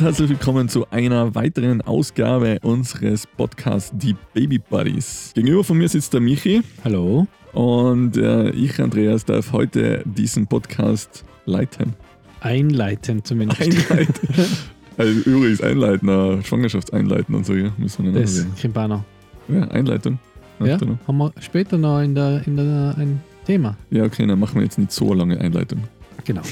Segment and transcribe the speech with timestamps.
[0.00, 5.32] Und herzlich willkommen zu einer weiteren Ausgabe unseres Podcasts Die Baby Buddies.
[5.34, 6.62] Gegenüber von mir sitzt der Michi.
[6.82, 7.26] Hallo.
[7.52, 11.92] Und äh, ich, Andreas, darf heute diesen Podcast leiten.
[12.40, 13.60] Einleiten zumindest.
[13.60, 14.28] Einleiten.
[14.96, 18.46] also übrigens einleiten, Schwangerschaftseinleiten und so, ja, müssen wir Das.
[18.56, 19.04] Kimbano.
[19.48, 20.18] Ja, Einleitung.
[20.64, 23.76] Ja, haben wir später noch in der, in der ein Thema.
[23.90, 25.84] ja, okay, dann machen wir jetzt nicht so lange Einleitung.
[26.24, 26.42] Genau.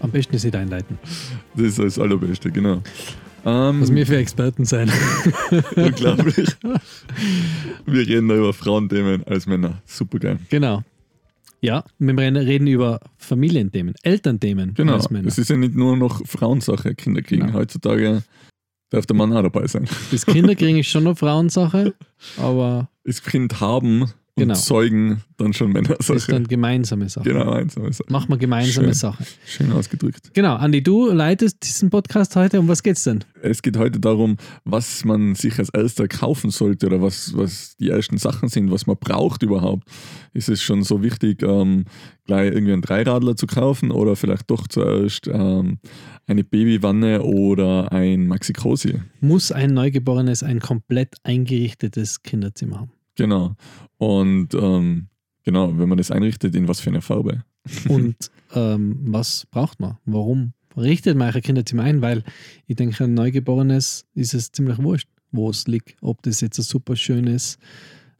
[0.00, 0.98] Am besten ist nicht einleiten.
[1.54, 2.82] Das ist das Allerbeste, genau.
[3.44, 4.90] Ähm, Was wir für Experten sein.
[5.76, 6.48] unglaublich.
[7.86, 9.80] wir reden da über Frauenthemen als Männer.
[9.86, 10.38] Super geil.
[10.48, 10.82] genau.
[11.60, 14.94] Ja, wir reden über Familienthemen, Elternthemen Genau.
[14.94, 15.26] als Männer.
[15.26, 17.46] Es ist ja nicht nur noch Frauensache, Kinder kriegen.
[17.46, 17.58] Genau.
[17.58, 18.22] Heutzutage
[18.90, 19.88] darf der Mann auch dabei sein.
[20.12, 21.94] Das Kinderkriegen ist schon eine Frauensache,
[22.36, 24.04] aber Das Kind haben
[24.38, 24.54] und Genau.
[24.54, 26.32] zeugen dann schon ist Männersache.
[26.32, 27.28] dann gemeinsame Sache.
[27.28, 28.10] Genau, einsame Sache.
[28.10, 28.94] Machen wir gemeinsame Schön.
[28.94, 29.24] Sache.
[29.46, 30.30] Schön ausgedrückt.
[30.34, 32.58] Genau, Andi, du leitest diesen Podcast heute.
[32.58, 33.24] Um was geht's denn?
[33.42, 37.88] Es geht heute darum, was man sich als erster kaufen sollte oder was, was die
[37.90, 39.88] ersten Sachen sind, was man braucht überhaupt.
[40.32, 41.84] Ist es schon so wichtig, ähm,
[42.24, 45.78] gleich irgendwie einen Dreiradler zu kaufen oder vielleicht doch zuerst ähm,
[46.26, 49.00] eine Babywanne oder ein Maxi-Cosi?
[49.20, 52.90] Muss ein Neugeborenes ein komplett eingerichtetes Kinderzimmer haben?
[53.18, 53.56] Genau.
[53.98, 55.08] Und ähm,
[55.42, 57.44] genau, wenn man das einrichtet, in was für eine Farbe?
[57.88, 59.98] Und ähm, was braucht man?
[60.06, 62.00] Warum richtet man ein Kinderzimmer ein?
[62.00, 62.22] Weil
[62.66, 65.96] ich denke, ein Neugeborenes ist es ziemlich wurscht, wo es liegt.
[66.00, 67.58] Ob das jetzt ein super schönes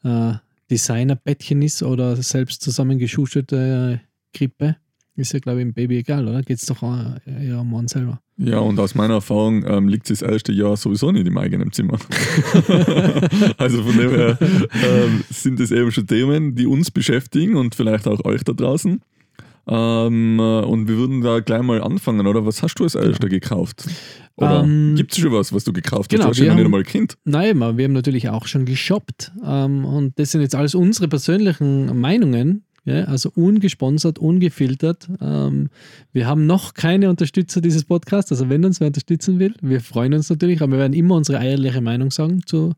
[0.02, 0.34] äh,
[0.68, 4.00] Designerbettchen ist oder selbst zusammengeschusterte
[4.34, 4.76] Krippe.
[5.18, 6.42] Ist ja, glaube ich, im Baby egal, oder?
[6.42, 8.20] Geht es doch äh, eher um einen selber.
[8.36, 11.98] Ja, und aus meiner Erfahrung ähm, liegt das erste Jahr sowieso nicht im eigenen Zimmer.
[13.58, 18.06] also von dem her ähm, sind es eben schon Themen, die uns beschäftigen und vielleicht
[18.06, 19.00] auch euch da draußen.
[19.66, 22.46] Ähm, äh, und wir würden da gleich mal anfangen, oder?
[22.46, 23.88] Was hast du als erster gekauft?
[24.36, 26.38] Oder Ähm, gibt es schon was, was du gekauft genau, hast?
[26.38, 27.18] Du hast ja nicht einmal Kind.
[27.24, 29.32] Nein, wir haben natürlich auch schon geshoppt.
[29.44, 32.62] Ähm, und das sind jetzt alles unsere persönlichen Meinungen.
[32.88, 35.08] Ja, also ungesponsert, ungefiltert.
[35.20, 35.68] Ähm,
[36.12, 38.32] wir haben noch keine Unterstützer dieses Podcasts.
[38.32, 41.38] Also wenn uns wer unterstützen will, wir freuen uns natürlich, aber wir werden immer unsere
[41.38, 42.72] eierliche Meinung sagen zu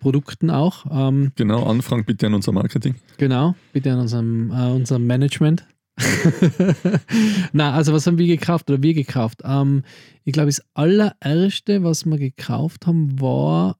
[0.00, 0.86] Produkten auch.
[0.90, 2.94] Ähm, Genau, Anfang bitte an unser Marketing.
[3.18, 5.64] genau, bitte an unserem, äh, unserem Management.
[7.52, 9.40] Na, also was haben wir gekauft oder wir gekauft?
[9.44, 9.82] Ähm,
[10.24, 13.76] ich glaube, das allererste, was wir gekauft haben, war,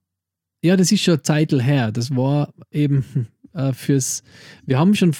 [0.63, 1.93] ja, das ist schon eine Zeit her.
[1.93, 3.05] Das war eben
[3.57, 4.23] äh, fürs,
[4.65, 5.13] wir haben schon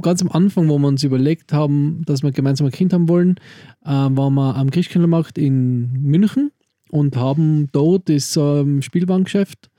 [0.00, 3.36] ganz am Anfang, wo wir uns überlegt haben, dass wir gemeinsam ein Kind haben wollen,
[3.84, 6.50] äh, waren wir am Christkindlmarkt in München
[6.90, 9.70] und haben dort das ähm, Spielwarengeschäft,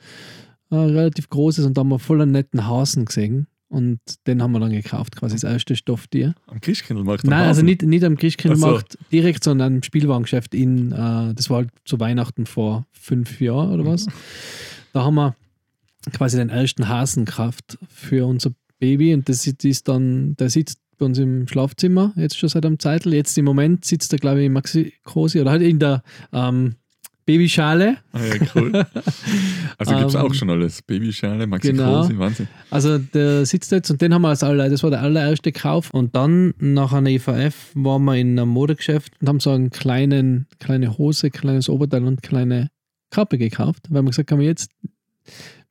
[0.72, 3.48] äh, relativ großes, und da haben wir voller netten Hasen gesehen.
[3.72, 6.34] Und den haben wir dann gekauft, quasi das erste Stofftier.
[6.48, 7.24] Am Christkindlmarkt.
[7.24, 7.66] Nein, also Hafen.
[7.68, 12.00] nicht, nicht am Christkindlmarkt Ach direkt, sondern am Spielwarengeschäft in, äh, das war halt zu
[12.00, 14.08] Weihnachten vor fünf Jahren oder was.
[14.92, 15.36] Da haben wir
[16.12, 20.80] quasi den ersten Hasen gekauft für unser Baby und das ist- ist dann, der sitzt
[20.98, 23.14] bei uns im Schlafzimmer, jetzt schon seit einem Zeitl.
[23.14, 26.04] Jetzt im Moment sitzt er, glaube ich, im Maxi Cosi oder halt in der
[26.34, 26.76] ähm,
[27.26, 27.98] Babyschale.
[28.12, 28.72] Ah, ja, cool.
[29.78, 30.82] Also gibt es Ähm, auch schon alles.
[30.82, 32.02] Babyschale, Maxi genau.
[32.02, 32.48] Cosi, Wahnsinn.
[32.72, 35.92] Also der sitzt jetzt und den haben wir als aller, das war der allererste Kauf.
[35.92, 40.48] Und dann nach einer EVF waren wir in einem Modegeschäft und haben so einen kleinen,
[40.60, 42.72] kleine Hose, kleines Oberteil und kleine
[43.12, 44.72] Kappe gekauft, weil wir gesagt haben, jetzt,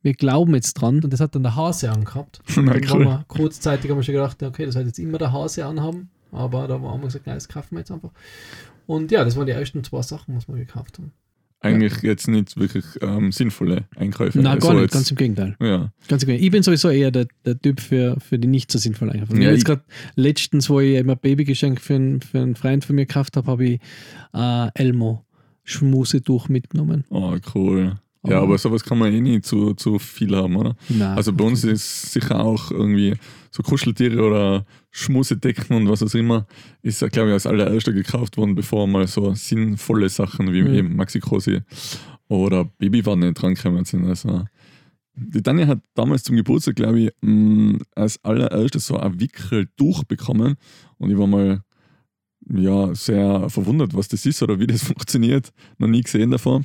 [0.09, 1.03] wir glauben jetzt dran.
[1.05, 2.41] Und das hat dann der Hase angehabt.
[2.57, 3.05] Na, Dann cool.
[3.05, 6.11] wir kurzzeitig haben wir schon gedacht, okay, das hat jetzt immer der Hase anhaben.
[6.33, 8.11] Aber da haben wir gesagt, nein, das kaufen wir jetzt einfach.
[8.87, 11.13] Und ja, das waren die ersten zwei Sachen, was wir gekauft haben.
[11.61, 14.39] Eigentlich jetzt nicht wirklich ähm, sinnvolle Einkäufe.
[14.39, 15.57] Nein, Also gar nicht, jetzt- ganz im Gegenteil.
[15.61, 16.39] Ja, Ganz genau.
[16.39, 19.33] Ich bin sowieso eher der, der Typ für, für die nicht so sinnvollen Einkäufe.
[19.35, 19.83] Ich Ja, habe jetzt gerade
[20.15, 23.51] letztens, wo ich eben ein Babygeschenk für, einen- für einen Freund von mir gekauft habe,
[23.51, 23.81] habe ich
[24.35, 25.25] äh, Elmo
[25.65, 27.05] Schmusetuch mitgenommen.
[27.11, 27.97] oh cool.
[28.27, 30.77] Ja, Aber- sowas kann man eh nie zu, zu viel haben, oder?
[30.89, 31.17] Nein.
[31.17, 33.15] Also bei uns ist sicher auch irgendwie
[33.51, 36.47] so Kuscheltiere oder Schmusedecken und was auch immer,
[36.83, 40.75] ist, glaube ich, als allererster gekauft worden, bevor mal so sinnvolle Sachen wie Mhm.
[40.75, 41.61] eben Maxi Cosi
[42.29, 44.05] oder Babywanne dran gekommen sind.
[44.07, 44.45] Also
[45.15, 50.57] die Tanja hat damals zum Geburtstag, glaube ich, mh, als allererstes so ein Wickeltuch bekommen
[50.99, 51.63] und ich war mal
[52.51, 55.53] ja, sehr verwundert, was das ist oder wie das funktioniert.
[55.79, 56.63] Noch nie gesehen davor.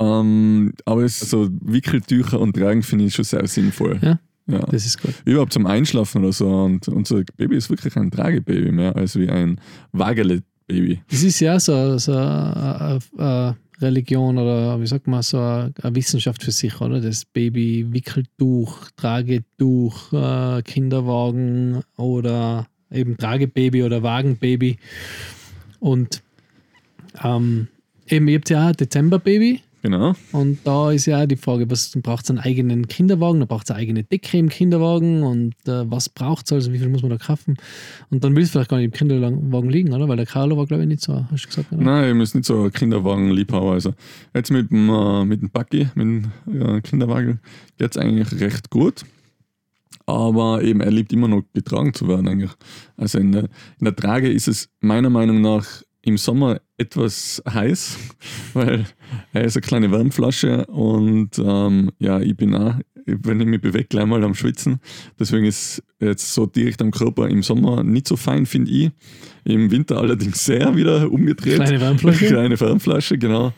[0.00, 3.98] Ähm, aber es, so Wickeltücher und Tragen finde ich schon sehr sinnvoll.
[4.00, 4.18] Ja.
[4.46, 4.60] ja.
[4.70, 5.14] das ist gut.
[5.24, 6.48] Überhaupt zum Einschlafen oder so.
[6.48, 9.60] Und unser Baby ist wirklich ein Tragebaby mehr als wie ein
[9.92, 11.02] Wagele-Baby.
[11.10, 16.42] Das ist ja so, so eine, eine Religion oder wie sagt man, so eine, Wissenschaft
[16.42, 17.00] für sich, oder?
[17.00, 24.78] Das Baby Wickeltuch, Tragetuch, äh, Kinderwagen oder eben Tragebaby oder Wagenbaby.
[25.78, 26.22] Und
[27.22, 27.68] Ähm,
[28.06, 29.60] eben, ihr habt ja auch ein Dezember-Baby.
[29.82, 30.14] Genau.
[30.32, 33.64] Und da ist ja auch die Frage, was braucht es einen eigenen Kinderwagen, dann braucht
[33.64, 37.02] es eine eigene Decke im Kinderwagen und äh, was braucht es, also wie viel muss
[37.02, 37.56] man da kaufen?
[38.10, 40.06] Und dann will es vielleicht gar nicht im Kinderwagen liegen, oder?
[40.06, 41.82] Weil der Carlo war, glaube ich, nicht so, hast du gesagt, oder?
[41.82, 43.72] Nein, ich muss nicht so ein Kinderwagen-Liebhaber.
[43.72, 43.94] Also
[44.34, 47.40] jetzt mit dem, äh, mit dem Bucky, mit dem äh, Kinderwagen,
[47.78, 49.04] geht es eigentlich recht gut.
[50.04, 52.50] Aber eben, er liebt immer noch getragen zu werden eigentlich.
[52.96, 53.44] Also in der,
[53.78, 57.98] in der Trage ist es meiner Meinung nach im Sommer etwas heiß,
[58.54, 58.86] weil
[59.32, 62.74] er ist eine kleine Wärmflasche und ähm, ja, ich bin auch,
[63.06, 64.80] wenn ich mich bewege, gleich mal am Schwitzen.
[65.18, 68.90] Deswegen ist jetzt so direkt am Körper im Sommer nicht so fein, finde ich.
[69.44, 71.56] Im Winter allerdings sehr wieder umgedreht.
[71.56, 72.26] Kleine Wärmflasche?
[72.28, 73.52] Kleine Wärmflasche, genau.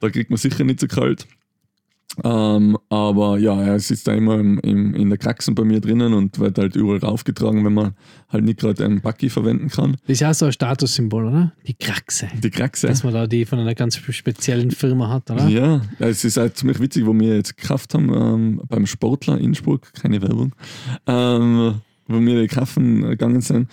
[0.00, 1.26] Da kriegt man sicher nicht so kalt.
[2.24, 6.14] Ähm, aber ja, er sitzt da immer im, im, in der Kraxen bei mir drinnen
[6.14, 7.94] und wird halt überall raufgetragen, wenn man
[8.28, 9.96] halt nicht gerade einen Bucky verwenden kann.
[10.06, 11.52] Das ist ja so ein Statussymbol, oder?
[11.66, 12.28] Die Kraxe.
[12.42, 12.86] Die Kraxe.
[12.86, 15.46] Dass man da die von einer ganz speziellen Firma hat, oder?
[15.48, 19.92] Ja, es ist halt ziemlich witzig, wo wir jetzt gekauft haben ähm, beim Sportler Innsbruck,
[19.94, 20.54] keine Werbung,
[21.06, 21.74] ähm,
[22.08, 23.68] wo wir die Kaffen gegangen sind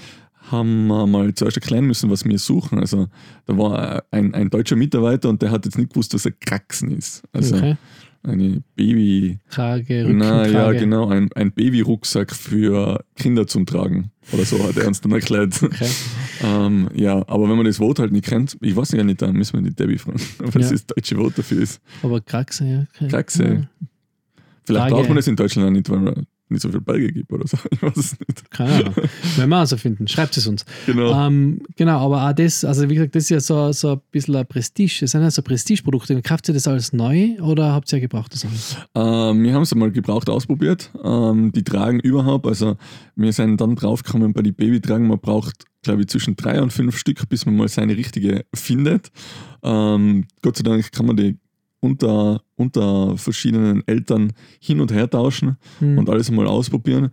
[0.51, 2.77] haben wir mal zuerst erklären müssen, was wir suchen.
[2.79, 3.07] Also
[3.45, 6.91] da war ein, ein deutscher Mitarbeiter und der hat jetzt nicht gewusst, was ein Kraxen
[6.91, 7.23] ist.
[7.31, 7.77] Also Okay.
[8.23, 9.39] Eine Baby...
[9.49, 14.11] Trage, Na ja, genau, ein, ein Babyrucksack für Kinder zum Tragen.
[14.31, 15.61] Oder so hat er uns dann erklärt.
[15.61, 15.89] Okay.
[16.43, 19.33] ähm, ja, aber wenn man das Wort halt nicht kennt, ich weiß ja nicht, dann
[19.35, 20.71] müssen wir die Debbie fragen, was Ja.
[20.71, 21.81] das deutsche Wort dafür ist.
[22.01, 22.65] Aber Kraxe,
[22.99, 23.07] ja.
[23.09, 23.43] Kraxe.
[23.43, 23.67] Ja,
[24.65, 24.95] Vielleicht Trage.
[24.95, 27.47] braucht man das in Deutschland auch nicht, weil man nicht so viele Berge gibt oder
[27.47, 27.57] so.
[27.71, 28.51] Ich weiß es nicht.
[28.51, 28.95] keine Ahnung.
[29.35, 30.65] Wenn wir also finden, schreibt es uns.
[30.85, 31.27] Genau.
[31.27, 34.35] Ähm, genau, aber auch das, also wie gesagt, das ist ja so, so ein bisschen
[34.35, 34.99] ein Prestige.
[35.01, 36.21] Das sind ja so Prestigeprodukte.
[36.21, 38.77] Kauft ihr das alles neu oder habt ihr ja gebraucht das alles?
[38.95, 40.91] Ähm, wir haben es einmal gebraucht ausprobiert.
[41.03, 42.77] Ähm, die tragen überhaupt, also
[43.15, 46.97] wir sind dann draufgekommen bei den Babytragen, man braucht, glaube ich, zwischen drei und fünf
[46.97, 49.11] Stück, bis man mal seine richtige findet.
[49.63, 51.37] Ähm, Gott sei Dank kann man die
[51.83, 54.31] unter, unter verschiedenen Eltern
[54.61, 55.97] hin und her tauschen Hm.
[55.97, 57.09] und alles einmal ausprobieren.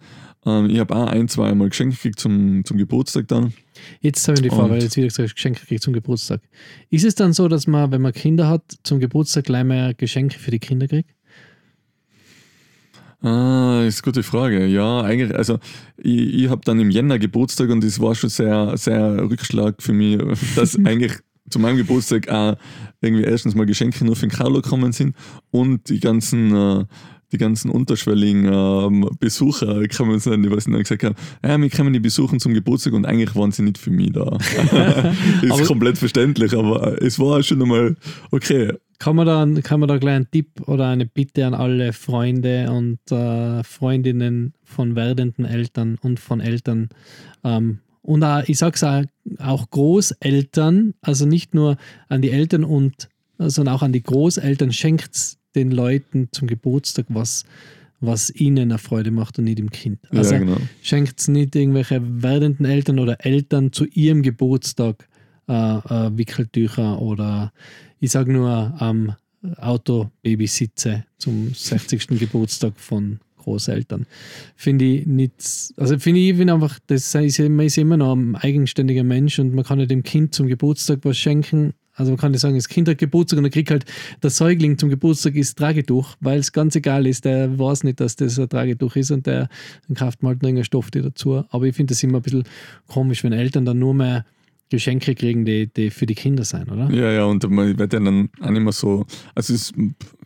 [0.46, 3.52] Ähm, ich habe auch ein, zwei Mal geschenkt gekriegt zum, zum Geburtstag dann.
[4.00, 6.40] Jetzt habe ich die Frage, weil jetzt wieder gesagt, Geschenke kriegt zum Geburtstag.
[6.88, 10.38] Ist es dann so, dass man, wenn man Kinder hat, zum Geburtstag gleich mehr Geschenke
[10.38, 11.10] für die Kinder kriegt?
[13.22, 14.66] Ah, ist eine gute Frage.
[14.66, 15.58] Ja, eigentlich, also
[15.98, 19.92] ich, ich habe dann im Jänner Geburtstag und das war schon sehr, sehr Rückschlag für
[19.92, 20.18] mich,
[20.54, 21.12] dass eigentlich
[21.50, 22.56] zu meinem Geburtstag auch
[23.00, 25.14] irgendwie erstens mal Geschenke nur für den Carlo gekommen sind
[25.50, 26.84] und die ganzen, äh,
[27.32, 31.14] die ganzen unterschwelligen ähm, Besucher gekommen sind, die was dann gesagt haben,
[31.44, 34.36] ja, wir können die besuchen zum Geburtstag und eigentlich waren sie nicht für mich da.
[35.42, 37.96] ist Aber- komplett verständlich, aber es war schon einmal
[38.30, 38.72] okay.
[38.98, 42.70] Kann man, da, kann man da gleich einen Tipp oder eine Bitte an alle Freunde
[42.70, 46.90] und äh, Freundinnen von werdenden Eltern und von Eltern
[47.42, 49.02] ähm, und auch, ich sage es auch,
[49.38, 51.76] auch Großeltern, also nicht nur
[52.08, 57.44] an die Eltern und sondern auch an die Großeltern, schenkt den Leuten zum Geburtstag was,
[58.00, 59.98] was ihnen eine Freude macht und nicht dem Kind.
[60.10, 60.56] Also ja, genau.
[60.82, 65.08] schenkt nicht irgendwelche werdenden Eltern oder Eltern zu ihrem Geburtstag
[65.48, 67.52] äh, äh, Wickeltücher oder
[67.98, 69.12] ich sage nur ähm,
[69.56, 72.08] Auto-Babysitze zum 60.
[72.08, 74.06] Geburtstag von Großeltern.
[74.56, 78.36] Finde ich nicht, also finde ich finde einfach, das ist, man ist immer noch ein
[78.36, 81.74] eigenständiger Mensch und man kann ja dem Kind zum Geburtstag was schenken.
[81.94, 83.84] Also man kann nicht sagen, das Kind hat Geburtstag und dann kriegt halt
[84.22, 88.16] der Säugling zum Geburtstag ist Tragetuch, weil es ganz egal ist, der weiß nicht, dass
[88.16, 89.48] das ein Tragetuch ist und der
[89.86, 91.44] dann kauft man halt noch irgendeinen Stoff dazu.
[91.50, 92.44] Aber ich finde das immer ein bisschen
[92.86, 94.24] komisch, wenn Eltern dann nur mehr
[94.70, 96.88] Geschenke kriegen, die, die für die Kinder sein, oder?
[96.90, 99.04] Ja, ja, und man wird ja dann auch nicht mehr so,
[99.34, 99.72] also es,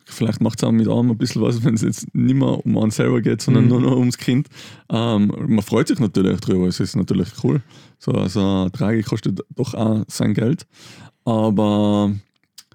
[0.06, 2.76] vielleicht macht es auch mit einem ein bisschen was, wenn es jetzt nicht mehr um
[2.78, 3.68] einen selber geht, sondern Mhm.
[3.70, 4.48] nur noch ums Kind.
[4.90, 7.62] Ähm, man freut sich natürlich drüber, es ist natürlich cool.
[7.98, 10.66] So, also Trage kostet doch auch sein Geld,
[11.24, 12.12] aber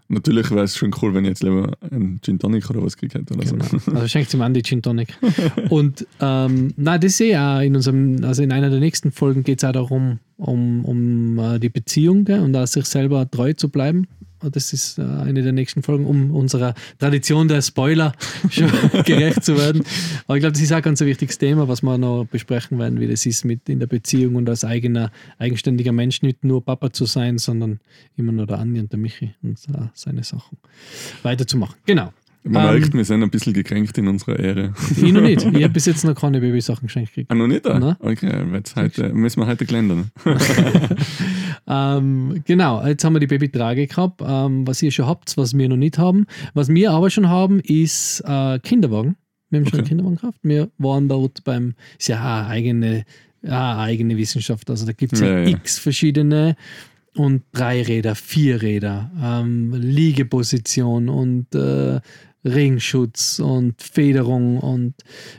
[0.07, 3.13] natürlich wäre es schon cool, wenn ich jetzt lieber einen Gin Tonic oder was gekriegt
[3.13, 3.63] hätte oder Genau.
[3.65, 3.91] so.
[3.91, 5.15] Also schenkt ihm an die Gin Tonic.
[5.69, 9.43] Und ähm, na, das sehe ich auch in unserem, also in einer der nächsten Folgen
[9.43, 13.53] geht es auch darum, um, um äh, die Beziehung gell, und auch sich selber treu
[13.53, 14.07] zu bleiben.
[14.41, 18.13] Und Das ist äh, eine der nächsten Folgen, um unserer Tradition der Spoiler
[18.49, 18.71] schon
[19.05, 19.83] gerecht zu werden.
[20.27, 22.99] Aber ich glaube, das ist auch ein ganz wichtiges Thema, was wir noch besprechen werden,
[22.99, 26.91] wie das ist mit in der Beziehung und als eigener, eigenständiger Mensch nicht nur Papa
[26.91, 27.79] zu sein, sondern
[28.15, 30.57] immer nur der Andi und der Michi und äh, seine Sachen
[31.23, 31.75] weiterzumachen.
[31.85, 32.13] Genau.
[32.51, 34.73] Man Ähm, merkt, wir sind ein bisschen gekränkt in unserer Ehre.
[34.95, 35.45] Ich noch nicht.
[35.45, 37.31] Ich habe bis jetzt noch keine Babysachen geschenkt gekriegt.
[37.31, 37.95] Ah, noch nicht da?
[37.99, 40.11] Okay, jetzt heute, müssen wir heute glendern.
[41.67, 44.21] Ähm, genau, jetzt haben wir die Babytrage gehabt.
[44.25, 46.25] Ähm, was ihr schon habt, was wir noch nicht haben.
[46.55, 49.17] Was wir aber schon haben, ist äh, Kinderwagen.
[49.51, 49.89] Wir haben schon einen Okay.
[49.89, 50.39] Kinderwagen gehabt.
[50.41, 53.05] Wir waren dort beim, ist ja eine eigene,
[53.43, 54.67] eine eigene Wissenschaft.
[54.69, 55.49] Also da gibt es ja, Ja, ja.
[55.49, 56.55] x verschiedene.
[57.15, 61.99] und drei Räder, vier Räder, ähm, Liegeposition und äh,
[62.45, 64.93] Ringschutz und Federung und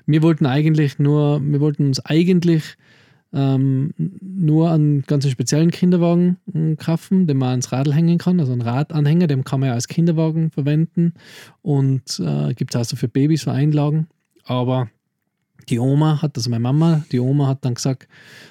[0.06, 2.76] wir wollten eigentlich nur, wir wollten uns eigentlich
[3.32, 8.52] ähm, nur einen ganz speziellen Kinderwagen äh, kaufen, den man ans Radl hängen kann, also
[8.52, 11.14] einen Radanhänger, den kann man ja als Kinderwagen verwenden
[11.62, 14.08] und äh, gibt es auch so für Babys für Einlagen,
[14.44, 14.90] aber
[15.68, 18.08] die Oma hat, also meine Mama, die Oma hat dann gesagt,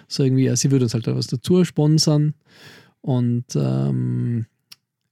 [0.07, 2.33] so irgendwie, ja, sie würde uns halt was dazu sponsern
[3.01, 4.45] und ähm,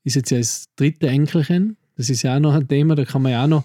[0.04, 1.76] ist jetzt ja das dritte Enkelchen.
[1.98, 3.64] Das ist ja auch noch ein Thema, da kann man ja auch noch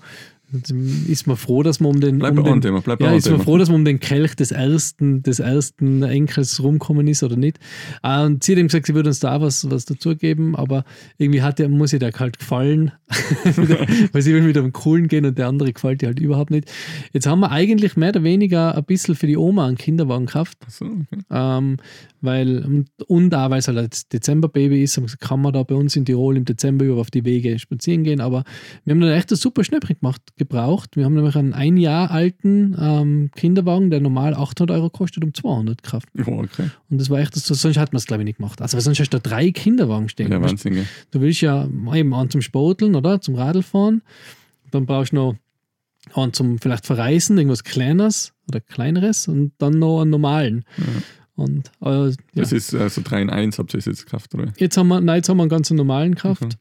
[1.09, 3.35] ist man froh, dass man um den, Bleib um den Thema, bleib ja, ist man
[3.35, 3.45] Thema.
[3.45, 7.59] froh, dass man um den Kelch des ersten, des ersten Enkels rumkommen ist oder nicht.
[8.03, 10.85] Ah, Und sie hat ihm gesagt, sie würde uns da was, was dazugeben, aber
[11.19, 12.93] irgendwie hat der, muss ihr der halt gefallen,
[14.13, 16.71] weil sie will mit einem Coolen gehen und der andere gefällt ihr halt überhaupt nicht.
[17.13, 20.59] Jetzt haben wir eigentlich mehr oder weniger ein bisschen für die Oma einen Kinderwagen gekauft,
[20.67, 21.23] Ach so, okay.
[21.31, 21.77] ähm,
[22.21, 25.97] weil, und, und auch weil es halt ein Dezemberbaby ist, kann man da bei uns
[25.97, 28.45] in Tirol im Dezember über auf die Wege spazieren gehen, aber
[28.85, 30.97] wir haben dann echt ein super Schnäppchen gemacht, gebraucht.
[30.97, 35.35] Wir haben nämlich einen ein Jahr alten ähm, Kinderwagen, der normal 800 Euro kostet, um
[35.35, 36.09] 200 gekauft.
[36.15, 36.71] Ja, okay.
[36.91, 38.61] Und das war echt, das, sonst hat man es glaube ich nicht gemacht.
[38.61, 40.31] Also sonst hast du da drei Kinderwagen stehen.
[40.31, 40.75] Ja, Wahnsinn.
[40.75, 40.87] gell.
[41.11, 43.21] Du willst ja eben einen zum Sporteln, oder?
[43.21, 44.03] Zum Radlfahren.
[44.71, 45.37] Dann brauchst du noch
[46.15, 50.65] einen zum vielleicht Verreisen, irgendwas Kleines oder Kleineres und dann noch einen normalen.
[50.79, 50.85] Ja.
[51.35, 52.15] Und äh, ja.
[52.35, 54.53] Das ist äh, so 3 in 1, habt ihr jetzt gekauft, oder?
[54.59, 56.43] jetzt haben wir, nein, jetzt haben wir einen ganz normalen gekauft.
[56.43, 56.57] Okay.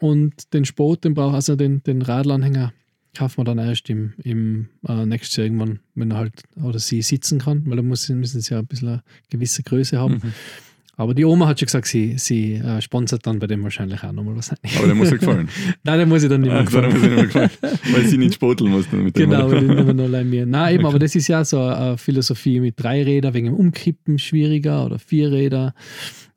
[0.00, 2.72] Und den Sport, den braucht, also den, den Radlanhänger,
[3.16, 7.02] kaufen wir dann erst im, im äh, nächstes Jahr irgendwann, wenn er halt oder sie
[7.02, 10.14] sitzen kann, weil da muss, müssen sie ja ein bisschen eine gewisse Größe haben.
[10.14, 10.32] Mhm.
[10.96, 14.12] Aber die Oma hat schon gesagt, sie, sie äh, sponsert dann bei dem wahrscheinlich auch
[14.12, 14.50] nochmal was.
[14.76, 15.48] Aber der muss ja gefallen.
[15.84, 17.50] Nein, der muss ich dann nicht mehr Ah, dann muss ich nicht mehr gefallen.
[17.92, 19.30] Weil sie nicht sporteln muss mit dem.
[19.30, 19.60] Genau, oder?
[19.60, 20.44] die nehmen nur allein mir.
[20.44, 24.18] Nein, eben, aber das ist ja so eine Philosophie mit drei Rädern wegen dem Umkippen
[24.18, 25.74] schwieriger oder vier Räder.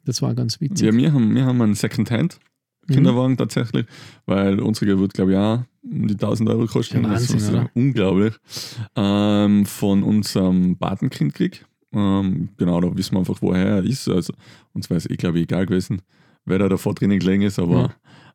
[0.06, 0.88] Das war ganz witzig.
[0.88, 2.40] Ja, wir haben, wir haben einen Secondhand
[2.88, 2.94] Mhm.
[2.94, 3.86] Kinderwagen tatsächlich,
[4.26, 7.04] weil unsere wird, glaube ich, auch um die 1000 Euro kosten.
[7.04, 8.34] Ja, Wahnsinn, das ist unglaublich.
[8.96, 11.66] Ähm, von unserem Patenkind krieg.
[11.94, 14.08] Ähm, genau, da wissen wir einfach, woher er ist.
[14.10, 14.34] Also,
[14.74, 16.02] uns wäre es eh, glaube ich, egal gewesen,
[16.46, 17.94] wer da davor drinnen gelegen ist, aber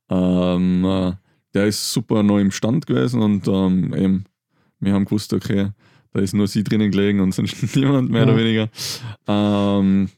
[0.08, 1.12] ähm, äh,
[1.54, 4.24] der ist super neu im Stand gewesen und ähm, eben,
[4.78, 5.70] wir haben gewusst, okay,
[6.12, 8.28] da ist nur sie drinnen gelegen und sonst niemand mehr Ja.
[8.28, 8.68] oder weniger.
[9.28, 10.08] Ähm,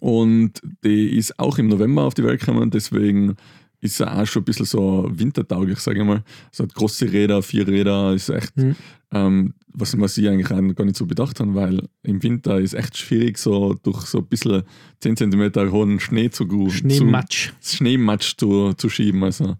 [0.00, 0.52] und
[0.84, 3.36] die ist auch im November auf die Welt gekommen, deswegen
[3.82, 6.22] ist er auch schon ein bisschen so wintertauglich, sage ich mal.
[6.50, 8.76] Es hat große Räder, vier Räder, ist echt, Mhm.
[9.12, 12.74] ähm, was, was ich eigentlich auch gar nicht so bedacht habe, weil im Winter ist
[12.74, 14.62] echt schwierig, so durch so ein bisschen
[15.00, 17.52] 10 cm hohen Schnee zu zu, Schneematsch.
[17.62, 19.24] Schneematsch zu, zu schieben.
[19.24, 19.56] Also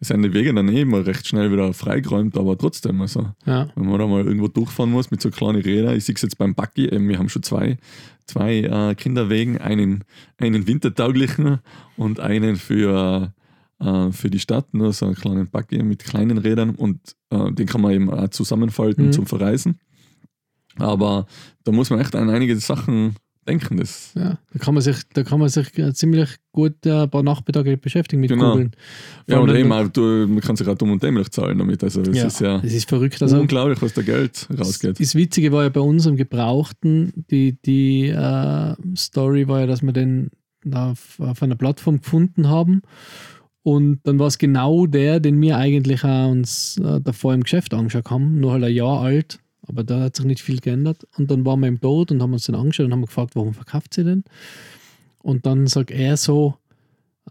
[0.00, 3.68] es sind die Wege dann eh immer recht schnell wieder freigeräumt, aber trotzdem, also Ja.
[3.74, 6.38] wenn man da mal irgendwo durchfahren muss mit so kleinen Rädern, ich sehe es jetzt
[6.38, 7.76] beim Buggy, eben, wir haben schon zwei,
[8.26, 10.04] zwei äh, Kinderwegen, einen,
[10.38, 11.58] einen wintertauglichen
[11.96, 13.32] und einen für,
[13.80, 16.98] äh, für die Stadt, nur so einen kleinen Buggy mit kleinen Rädern und
[17.30, 19.12] äh, den kann man eben auch zusammenfalten Mhm.
[19.12, 19.78] zum Verreisen.
[20.76, 21.26] Aber
[21.64, 23.16] da muss man echt an einige Sachen
[23.48, 23.78] denken.
[23.78, 27.10] Das, Ja, da kann man sich, da kann man sich äh, ziemlich gut äh, ein
[27.10, 28.50] paar Nachmittage beschäftigen mit Genau.
[28.52, 28.72] Kugeln.
[29.26, 31.82] ja, und eben auch, du, man kann sich auch dumm und dämlich zahlen damit.
[31.82, 33.20] Also es Ja, ist ja Das ist verrückt.
[33.22, 35.00] Also, unglaublich, was da Geld rausgeht.
[35.00, 39.92] Das Witzige war ja bei unserem Gebrauchten, die, die äh, Story war ja, dass wir
[39.92, 40.30] den
[40.70, 42.82] auf, auf einer Plattform gefunden haben.
[43.68, 47.74] Und dann war es genau der, den wir eigentlich auch uns äh, davor im Geschäft
[47.74, 51.06] angeschaut haben, nur halt ein Jahr alt, aber da hat sich nicht viel geändert.
[51.18, 53.52] Und dann waren wir im Boot und haben uns den angeschaut und haben gefragt, warum
[53.52, 54.24] verkauft sie den?
[55.18, 56.54] Und dann sagt er so,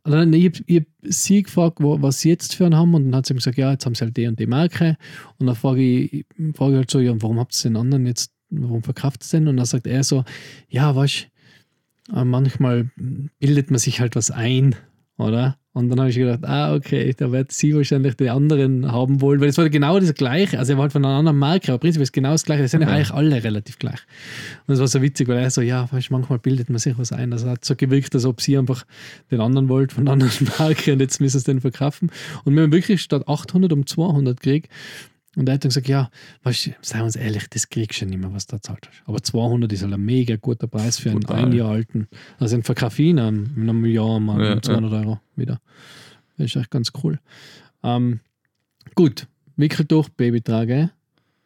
[0.06, 3.26] Nein, ich habe hab sie gefragt, was sie jetzt für einen haben, und dann hat
[3.26, 4.96] sie ihm gesagt, ja, jetzt haben sie halt die und die Marke.
[5.40, 8.32] Und dann frage ich, frage ich halt so, ja, warum habt ihr den anderen jetzt,
[8.52, 9.48] warum verkauft ihr den?
[9.48, 10.24] Und dann sagt er so,
[10.70, 11.30] ja, weißt
[12.14, 12.92] du, manchmal
[13.40, 14.76] bildet man sich halt was ein,
[15.18, 15.58] oder?
[15.78, 19.40] Und dann habe ich gedacht, ah, okay, da wird sie wahrscheinlich die anderen haben wollen,
[19.40, 20.58] weil es war genau das Gleiche.
[20.58, 22.64] Also er war halt von einer anderen Marke, aber prinzipiell ist es genau das Gleiche.
[22.64, 24.00] Das sind ja eigentlich alle relativ gleich.
[24.66, 26.98] Und das war so witzig, weil er so, ja, weißt, du, manchmal bildet man sich
[26.98, 27.30] was ein.
[27.30, 28.86] Das hat so gewirkt, als ob sie einfach
[29.30, 32.10] den anderen wollt von einer anderen Marke und jetzt müssen sie den verkaufen.
[32.44, 34.72] Und wir haben wirklich statt 800 um 200 gekriegt.
[35.38, 36.10] Und er hat dann gesagt, ja,
[36.44, 39.04] weißt sei uns ehrlich, das kriegst du ja nicht mehr, was du da zahlt hast.
[39.06, 41.46] Aber 200 ist halt ein mega guter Preis für einen Total.
[41.46, 42.08] ein Jahr alten.
[42.40, 42.64] Also ein
[43.20, 45.62] an- in einem Jahr mal Ja, um 200 Euro wieder.
[46.38, 47.20] Das ist echt ganz cool.
[47.84, 48.20] Ähm,
[48.96, 50.90] gut, Wickeltuch, Babytrage,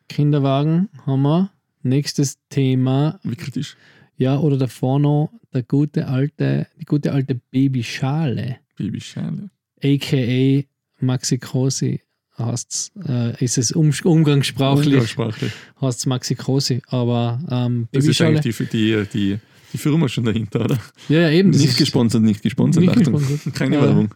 [0.09, 1.51] Kinderwagen haben wir.
[1.83, 3.75] Nächstes Thema, Wie kritisch?
[4.15, 9.49] ja, oder davor noch der gute alte, die gute alte Babyschale, Babyschale.
[9.83, 10.63] aka
[10.99, 12.01] Maxi Cosi
[12.45, 15.51] heißt's, äh, ist es um, umgangssprachlich, Umgangssprachlich.
[15.81, 19.39] heißt es Maxi Cosi, aber ähm, Das ist eigentlich die, die, die
[19.73, 20.77] die Firma schon dahinter, oder?
[21.07, 21.51] Ja, ja, eben.
[21.51, 22.81] Nicht gesponsert, nicht gesponsert.
[22.83, 23.13] Nicht Achtung.
[23.13, 23.55] gesponsert.
[23.55, 23.81] Keine Ja.
[23.83, 24.13] Werbung.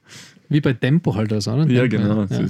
[0.48, 1.67] Wie bei Tempo halt also, oder?
[1.72, 2.24] Ja, genau.
[2.25, 2.46] Ja.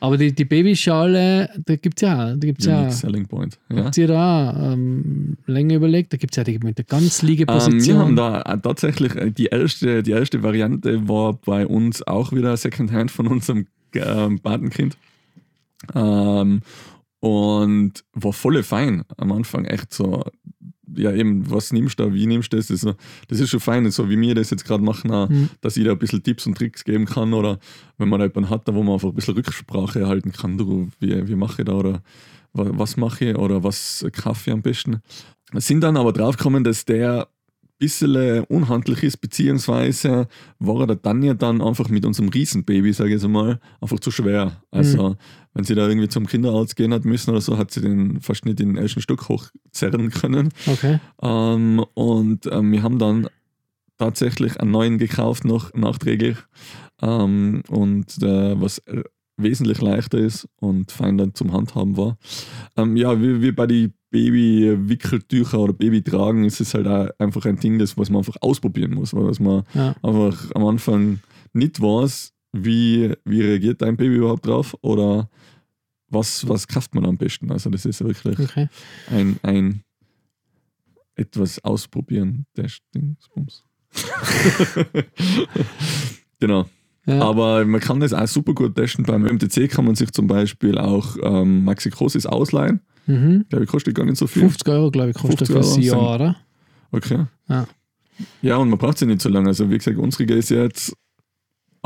[0.00, 3.58] Aber die, die Babyschale, da gibt es ja, da gibt's ja, unique selling point.
[3.68, 3.84] Ja.
[3.84, 7.98] habt ihr da ähm, länger überlegt, da gibt es ja die mit der Ähm, wir
[7.98, 12.56] haben da äh, tatsächlich äh, die erste, die erste Variante war bei uns auch wieder
[12.56, 14.96] Secondhand von unserem ähm, Patenkind.
[15.94, 16.60] Ähm,
[17.20, 19.64] und war voll fein am Anfang.
[19.64, 20.22] Echt so,
[20.94, 22.68] ja, eben, was nimmst du da, wie nimmst du das?
[22.68, 22.94] Das ist, so,
[23.28, 25.48] das ist schon fein, so wie wir das jetzt gerade machen, auch, Mhm.
[25.60, 27.58] dass ich da ein bisschen Tipps und Tricks geben kann oder
[27.98, 30.88] wenn man da jemanden hat, da wo man einfach ein bisschen Rücksprache erhalten kann, du,
[31.00, 32.02] wie, wie mache ich da oder
[32.52, 35.00] wa- was mache ich oder was kaufe ich am besten.
[35.54, 40.28] Sind dann aber draufgekommen, dass der ein bisschen unhandlich ist, beziehungsweise
[40.58, 44.10] war er der Tanja dann einfach mit unserem Riesenbaby, sage ich jetzt mal, einfach zu
[44.10, 44.62] schwer.
[44.70, 45.16] Also,
[45.56, 48.44] wenn sie da irgendwie zum Kinderarzt gehen hat müssen oder so, hat sie den fast
[48.44, 50.50] nicht in den ersten Stock hochzerren können.
[50.66, 51.00] Okay.
[51.22, 53.26] Ähm, und ähm, wir haben dann
[53.96, 56.36] tatsächlich einen neuen gekauft, noch nachträglich.
[57.00, 58.82] Ähm, und äh, was
[59.38, 62.18] wesentlich leichter ist und fein dann zum Handhaben war.
[62.76, 67.56] Ähm, ja, wie, wie bei den Baby-Wickeltücher oder Babytragen ist es halt auch einfach ein
[67.58, 69.94] Ding, das was man einfach ausprobieren muss, weil was man Ja.
[70.02, 71.20] einfach am Anfang
[71.52, 72.32] nicht weiß,
[72.64, 75.28] wie, wie reagiert dein Baby überhaupt drauf oder
[76.08, 77.50] was, was kauft man am besten.
[77.50, 78.68] Also das ist wirklich Okay.
[79.10, 79.82] ein, ein
[81.16, 82.46] etwas ausprobieren,
[82.94, 83.64] Dingsbums.
[86.40, 86.66] genau.
[87.06, 87.20] Ja.
[87.22, 89.04] Aber man kann das auch super gut testen.
[89.04, 92.80] Beim MTC kann man sich zum Beispiel auch ähm, Maxikosis ausleihen.
[93.06, 93.42] mhm.
[93.42, 94.42] Ich glaube, kostet gar nicht so viel.
[94.42, 96.36] 50 Euro, glaube ich, kostet 50 für das Euro Jahr, oder?
[96.90, 97.26] Okay.
[97.48, 97.66] Ja.
[98.42, 99.48] Ja, und man braucht sie nicht so lange.
[99.48, 100.96] Also wie gesagt, unsere ist jetzt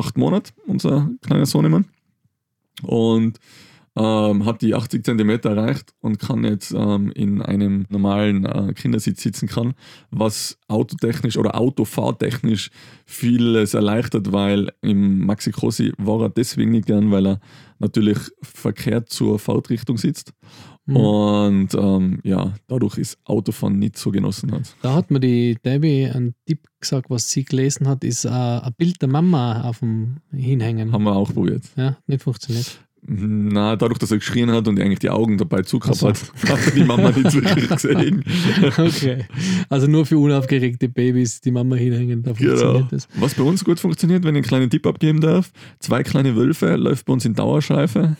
[0.01, 1.87] acht Monate, unser kleiner Sohnemann.
[2.83, 3.39] Und
[3.97, 9.23] ähm, hat die 80 cm erreicht und kann jetzt ähm, in einem normalen äh, Kindersitz
[9.23, 9.75] sitzen kann,
[10.11, 12.71] was autotechnisch oder autofahrtechnisch
[13.05, 17.41] vieles erleichtert, weil im Maxi Cosi war er deswegen nicht gern, weil er
[17.79, 20.33] natürlich verkehrt zur Fahrtrichtung sitzt.
[20.91, 20.97] Mhm.
[20.97, 24.75] Und ähm, ja, dadurch ist Autofahren nicht so genossen hat.
[24.83, 28.73] Da hat mir die Debbie einen Tipp gesagt, was sie gelesen hat, ist äh, ein
[28.77, 30.93] Bild der Mama auf dem Hinhängen.
[30.93, 31.63] Haben wir auch probiert.
[31.77, 32.81] Ja, nicht funktioniert.
[33.03, 36.09] Na, dadurch, dass er geschrien hat und eigentlich die Augen dabei zugehabt so.
[36.09, 38.23] hat, hat er die Mama nicht wirklich gesehen.
[38.77, 39.25] Okay.
[39.71, 42.51] Also nur für unaufgeregte Babys die Mama hinhängen, da Genau.
[42.51, 43.09] funktioniert das.
[43.15, 46.77] Was bei uns gut funktioniert, wenn ich einen kleinen Tipp abgeben darf: Zwei kleine Wölfe
[46.77, 48.17] läuft bei uns in Dauerschleife.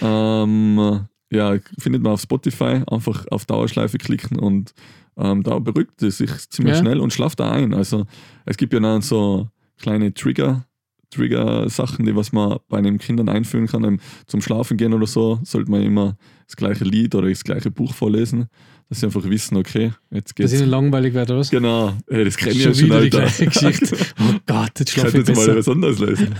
[0.00, 4.72] Ähm, ja, findet man auf Spotify, einfach auf Dauerschleife klicken und
[5.16, 6.80] ähm, da beruhigt es sich ziemlich Ja.
[6.80, 7.72] schnell und schlaft da ein.
[7.74, 8.04] Also
[8.44, 10.66] es gibt ja dann so kleine Trigger.
[11.10, 15.70] Trigger-Sachen, die was man bei den Kindern einführen kann, zum Schlafen gehen oder so, sollte
[15.70, 18.48] man immer das gleiche Lied oder das gleiche Buch vorlesen,
[18.88, 20.52] dass sie einfach wissen, okay, jetzt Dass geht's.
[20.60, 21.50] ihnen langweilig wird, oder was?
[21.50, 23.22] Genau, hey, das kenne ich ja schon, Alter.
[23.22, 23.96] Geschichte.
[24.20, 25.58] Oh Gott, jetzt Ich schlafe könnte ich jetzt mal besser.
[25.58, 26.34] was anderes lesen.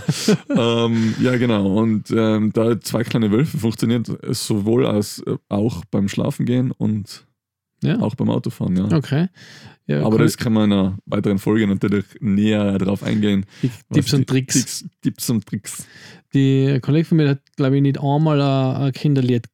[0.55, 1.77] ähm, ja, genau.
[1.77, 7.25] Und ähm, da zwei kleine Wölfe funktioniert sowohl als äh, auch beim Schlafen gehen und
[7.83, 7.99] Ja.
[7.99, 8.75] auch beim Autofahren.
[8.77, 8.95] Ja.
[8.97, 9.27] Okay.
[9.89, 10.23] Ja, Aber cool.
[10.23, 13.45] das kann man in einer weiteren Folge natürlich näher darauf eingehen.
[13.61, 14.53] die Tipps und Tricks.
[14.55, 15.87] Tipps, Tipps und Tricks.
[16.33, 19.45] Die ein Kollege von mir hat, glaube ich, nicht einmal ein, ein Kinderlied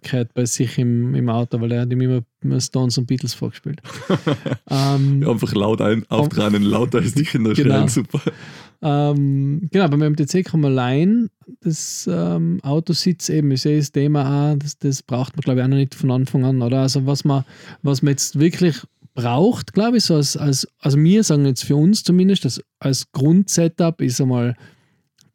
[0.00, 3.80] gehört bei sich im, im Auto, weil er hat ihm immer, Stones und Beatles vorgespielt.
[4.70, 7.74] ähm, Einfach laut ein, auftranen, lauter als die Kinder Genau.
[7.74, 8.20] schreien, super.
[8.80, 11.30] ähm, genau, beim MTC kann man leihen.
[11.60, 15.64] Das ähm, Autositz eben, ich sehe das Thema auch, das, das braucht man, glaube ich,
[15.64, 16.80] auch noch nicht von Anfang an, oder?
[16.80, 17.44] Also was man,
[17.82, 18.80] was man jetzt wirklich
[19.14, 23.12] braucht, glaube ich, so als, als, also wir sagen jetzt für uns zumindest, dass als
[23.12, 24.56] Grundsetup ist einmal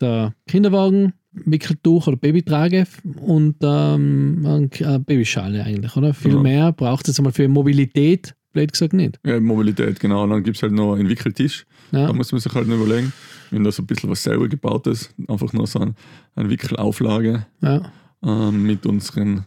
[0.02, 1.14] der Kinderwagen,
[1.46, 2.86] Wickeltuch oder Babytrage
[3.22, 6.14] und ähm, ein- eine Babyschale eigentlich, oder?
[6.14, 6.40] Viel Ja.
[6.42, 9.20] mehr braucht es jetzt einmal für Mobilität, blöd gesagt nicht.
[9.26, 10.24] Ja, Mobilität, genau.
[10.24, 11.66] Und dann gibt es halt noch einen Wickeltisch.
[11.92, 12.08] Ja.
[12.08, 13.14] Da muss man sich halt noch überlegen,
[13.52, 15.96] wenn da so ein bisschen was selber gebaut ist, einfach nur so ein,
[16.36, 17.46] eine Wickelauflage.
[17.62, 17.92] Ja.
[18.24, 19.46] ähm, mit unseren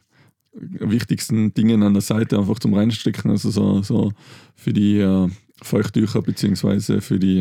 [0.52, 4.12] wichtigsten Dingen an der Seite einfach zum Reinstecken, also so, so
[4.54, 5.28] für die äh,
[5.62, 7.40] Feuchttücher beziehungsweise für die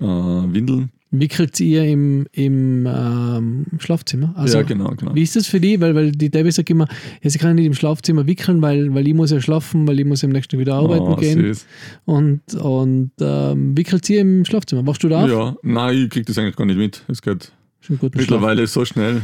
[0.00, 0.90] Windeln.
[1.14, 4.32] Wickelt ihr im, im ähm, Schlafzimmer?
[4.34, 5.14] Also, ja, genau, genau.
[5.14, 5.78] Wie ist das für die?
[5.78, 6.88] Weil, weil die Debbie sagt immer,
[7.22, 10.06] ja, sie kann nicht im Schlafzimmer wickeln, weil, weil ich muss ja schlafen, weil ich
[10.06, 11.38] muss am nächsten Tag wieder arbeiten Ah, gehen.
[11.38, 11.66] süß.
[12.06, 14.86] Und, und ähm, wickelt sie im Schlafzimmer?
[14.86, 15.30] Wachst du da auf?
[15.30, 17.04] Ja, nein, ich krieg das eigentlich gar nicht mit.
[17.08, 19.20] Es geht Schon gut mittlerweile so schnell.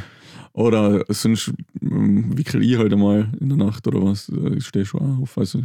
[0.53, 4.31] Oder sonst ähm, wickel ich halt einmal in der Nacht oder was.
[4.57, 5.39] Ich stehe schon auch auf.
[5.39, 5.63] Also,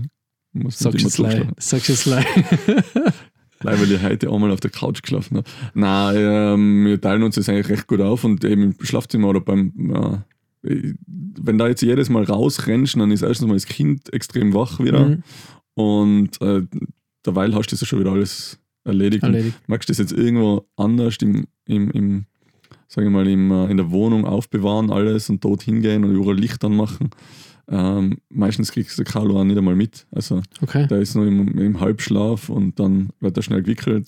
[0.70, 1.48] Sagst du jetzt leid.
[1.58, 2.26] Sagst du jetzt leid.
[3.64, 5.50] Leider, weil ich heute einmal auf der Couch geschlafen habe.
[5.74, 9.42] Nein, ähm, wir teilen uns das eigentlich recht gut auf und eben im Schlafzimmer oder
[9.42, 10.24] beim.
[10.66, 10.94] Äh,
[11.42, 15.08] wenn da jetzt jedes Mal rausrennst, dann ist erstens mal das Kind extrem wach wieder
[15.08, 15.24] Mhm.
[15.74, 16.62] und äh,
[17.26, 19.24] derweil hast du das ja schon wieder alles erledigt.
[19.24, 19.58] Erledigt.
[19.68, 22.26] Magst du das jetzt irgendwo anders im, im, im
[22.94, 26.38] sage ich mal, im, äh, in der Wohnung aufbewahren, alles und dort hingehen und überall
[26.38, 27.10] Licht anmachen?
[27.70, 30.06] Ähm, meistens kriegst du den Carlo auch nicht einmal mit.
[30.12, 30.86] Also Okay.
[30.88, 34.08] der ist nur im, im Halbschlaf und dann wird er schnell gewickelt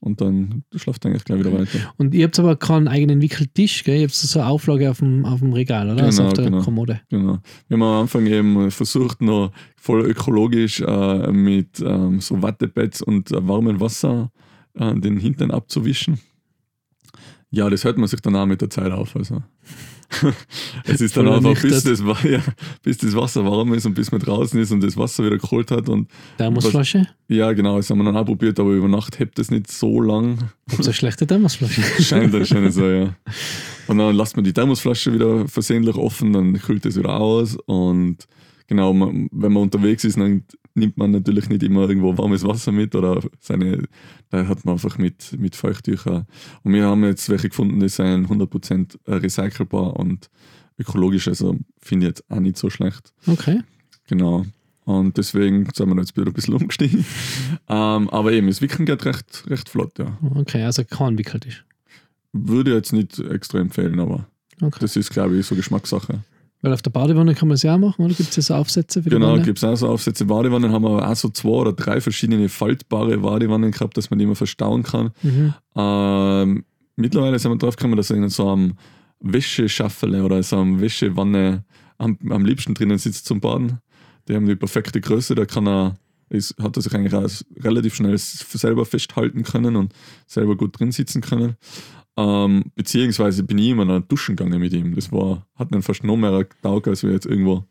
[0.00, 1.78] und dann schlaft er eigentlich gleich wieder weiter.
[1.96, 3.96] Und ihr habt aber keinen eigenen Wickeltisch, gell?
[3.96, 6.04] Ihr habt so eine Auflage auf dem, auf dem Regal, oder?
[6.04, 6.62] also Genau, auf der genau.
[6.62, 7.00] Kommode.
[7.08, 7.38] Genau.
[7.68, 13.30] Wir haben am Anfang eben versucht, noch voll ökologisch äh, mit ähm, so Wattepads und
[13.32, 14.30] äh, warmem Wasser
[14.74, 16.20] äh, den Hintern abzuwischen.
[17.50, 19.16] Ja, das hört man sich dann auch mit der Zeit auf.
[19.16, 19.42] Also.
[20.84, 22.40] es ist dann einfach, bis das, ja,
[22.82, 25.70] bis das Wasser warm ist und bis man draußen ist und das Wasser wieder geholt
[25.70, 25.88] hat.
[25.88, 27.06] Und Thermosflasche?
[27.28, 30.00] ja, genau, das haben wir dann auch probiert, aber über Nacht hebt das nicht so
[30.00, 30.50] lang.
[30.68, 31.82] Habt ihr eine schlechte Thermosflasche?
[32.02, 33.14] Scheint anscheinend so, ja.
[33.86, 37.56] Und dann lässt man die Thermosflasche wieder versehentlich offen, dann kühlt es wieder aus.
[37.66, 38.18] Und
[38.66, 40.44] genau, wenn man unterwegs ist, dann
[40.80, 43.84] nimmt man natürlich nicht immer irgendwo warmes Wasser mit oder seine,
[44.30, 46.26] da hat man einfach mit, mit Feuchttücher.
[46.64, 50.28] Und wir haben jetzt welche gefunden, die sind 100% recycelbar und
[50.78, 53.12] ökologisch, also finde ich jetzt auch nicht so schlecht.
[53.26, 53.60] Okay.
[54.08, 54.44] Genau.
[54.84, 57.04] Und deswegen sind wir jetzt wieder ein bisschen umgestiegen.
[57.68, 60.18] ähm, aber eben, das Wickeln geht recht, recht flott, ja.
[60.34, 61.64] Okay, also kein Wickeltisch.
[62.32, 64.26] Würde ich jetzt nicht extra empfehlen, aber
[64.62, 64.78] Okay.
[64.80, 66.22] das ist, glaube ich, so Geschmackssache.
[66.62, 68.12] Weil auf der Badewanne kann man es ja auch machen, oder?
[68.12, 70.26] Gibt es ja so Aufsätze für die Genau, gibt es auch so Aufsätze.
[70.26, 74.26] Badewannen haben aber auch so zwei oder drei verschiedene faltbare Badewannen gehabt, dass man die
[74.26, 75.10] immer verstauen kann.
[75.22, 75.54] Mhm.
[75.74, 76.64] Ähm,
[76.96, 78.74] mittlerweile sind wir drauf gekommen, dass in so einem
[79.20, 81.64] Wäscheschaffele oder so einem Wäschewanne
[81.96, 83.78] am, am liebsten drinnen sitzt zum Baden.
[84.28, 85.96] Die haben die perfekte Größe, da kann er,
[86.28, 87.28] ist, hat er sich eigentlich auch
[87.62, 89.94] relativ schnell selber festhalten können und
[90.26, 91.56] selber gut drin sitzen können.
[92.16, 94.94] Ähm, beziehungsweise bin ich immer noch duschen gegangen mit ihm.
[94.94, 97.64] Das war, hat dann fast noch mehr getaugt, als wir jetzt irgendwo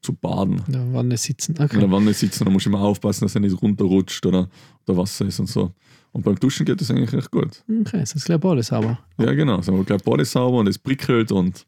[0.00, 0.62] zu baden.
[0.68, 1.56] In der Wanne sitzen.
[1.56, 1.80] In Okay.
[1.80, 4.48] der Wanne sitzen, da muss ich immer aufpassen, dass er nicht runterrutscht oder,
[4.86, 5.72] oder Wasser ist und so.
[6.12, 7.64] Und beim Duschen geht das eigentlich recht gut.
[7.68, 8.98] Okay, das ist gleich alles sauber.
[9.18, 9.60] Ja, genau.
[9.60, 11.66] Sind wir gleich beide sauber und es prickelt und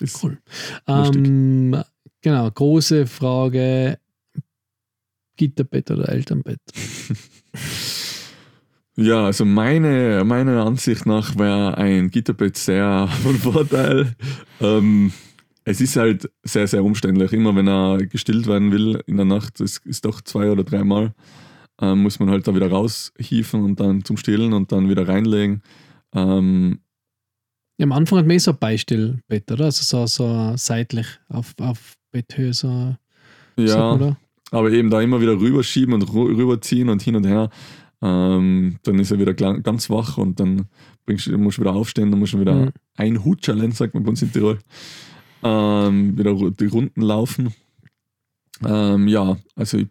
[0.00, 0.38] ist Cool.
[0.86, 1.76] Ähm,
[2.22, 3.98] genau, große Frage:
[5.36, 6.60] Gitterbett oder Elternbett?
[9.00, 14.14] Ja, also meine, meiner Ansicht nach wäre ein Gitterbett sehr von Vorteil.
[14.60, 15.10] Ähm,
[15.64, 17.32] es ist halt sehr, sehr umständlich.
[17.32, 21.14] Immer wenn er gestillt werden will in der Nacht, das ist doch zwei oder dreimal,
[21.80, 25.62] ähm, muss man halt da wieder raushieven und dann zum Stillen und dann wieder reinlegen.
[26.14, 26.80] Ähm,
[27.78, 29.66] Ja, am Anfang hat man eh so ein Beistellbett, oder?
[29.66, 32.96] Also so, so seitlich auf, auf Betthöhe, so.
[33.56, 34.16] ja, da?
[34.50, 37.48] aber eben da immer wieder rüberschieben und rüberziehen und hin und her.
[38.02, 40.66] Ähm, dann ist er wieder ganz wach und dann
[41.04, 42.70] bringst, musst du wieder aufstehen, dann musst du wieder Mhm.
[42.96, 44.58] ein Hutschalen, sagt man bei uns in Tirol,
[45.42, 47.52] ähm, wieder die Runden laufen.
[48.64, 49.88] Ähm, ja, also ich,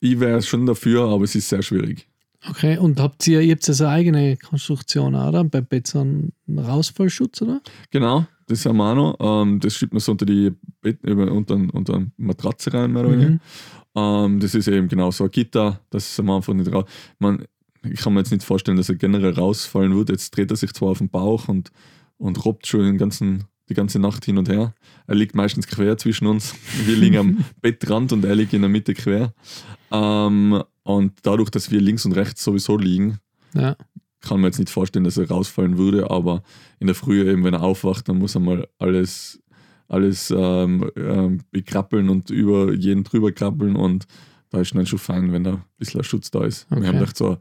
[0.00, 2.08] ich wäre schon dafür, aber es ist sehr schwierig.
[2.48, 5.42] Okay, und habt ihr, ihr habt ja so eine eigene Konstruktion, oder?
[5.44, 7.60] Beim Bett so einen Rausfallschutz, oder?
[7.90, 9.42] Genau, das haben wir auch noch.
[9.42, 10.52] Ähm, das schiebt man so unter die
[11.02, 13.30] über, unter, unter Matratze rein, mehr oder weniger.
[13.30, 13.40] Mhm.
[13.98, 16.84] Ähm, das ist eben genau so ein Gitter, das ist am Anfang nicht raus.
[17.18, 17.44] Man,
[17.82, 20.10] ich kann mir jetzt nicht vorstellen, dass er generell rausfallen wird.
[20.10, 21.70] Jetzt dreht er sich zwar auf den Bauch und,
[22.18, 24.74] und robbt schon den ganzen, die ganze Nacht hin und her.
[25.06, 26.54] Er liegt meistens quer zwischen uns.
[26.86, 29.32] Wir liegen am Bettrand und er liegt in der Mitte quer.
[29.90, 33.18] Ähm, und dadurch, dass wir links und rechts sowieso liegen,
[33.54, 33.76] Ja.
[34.20, 36.42] kann man jetzt nicht vorstellen, dass er rausfallen würde, aber
[36.80, 39.38] in der Früh eben, wenn er aufwacht, dann muss er mal alles,
[39.88, 44.06] alles ähm, ähm, bekrabbeln und über jeden drüber krabbeln und
[44.50, 46.66] da ist dann schon fein, wenn da ein bisschen Schutz da ist.
[46.70, 46.82] Okay.
[46.82, 47.32] Wir haben echt so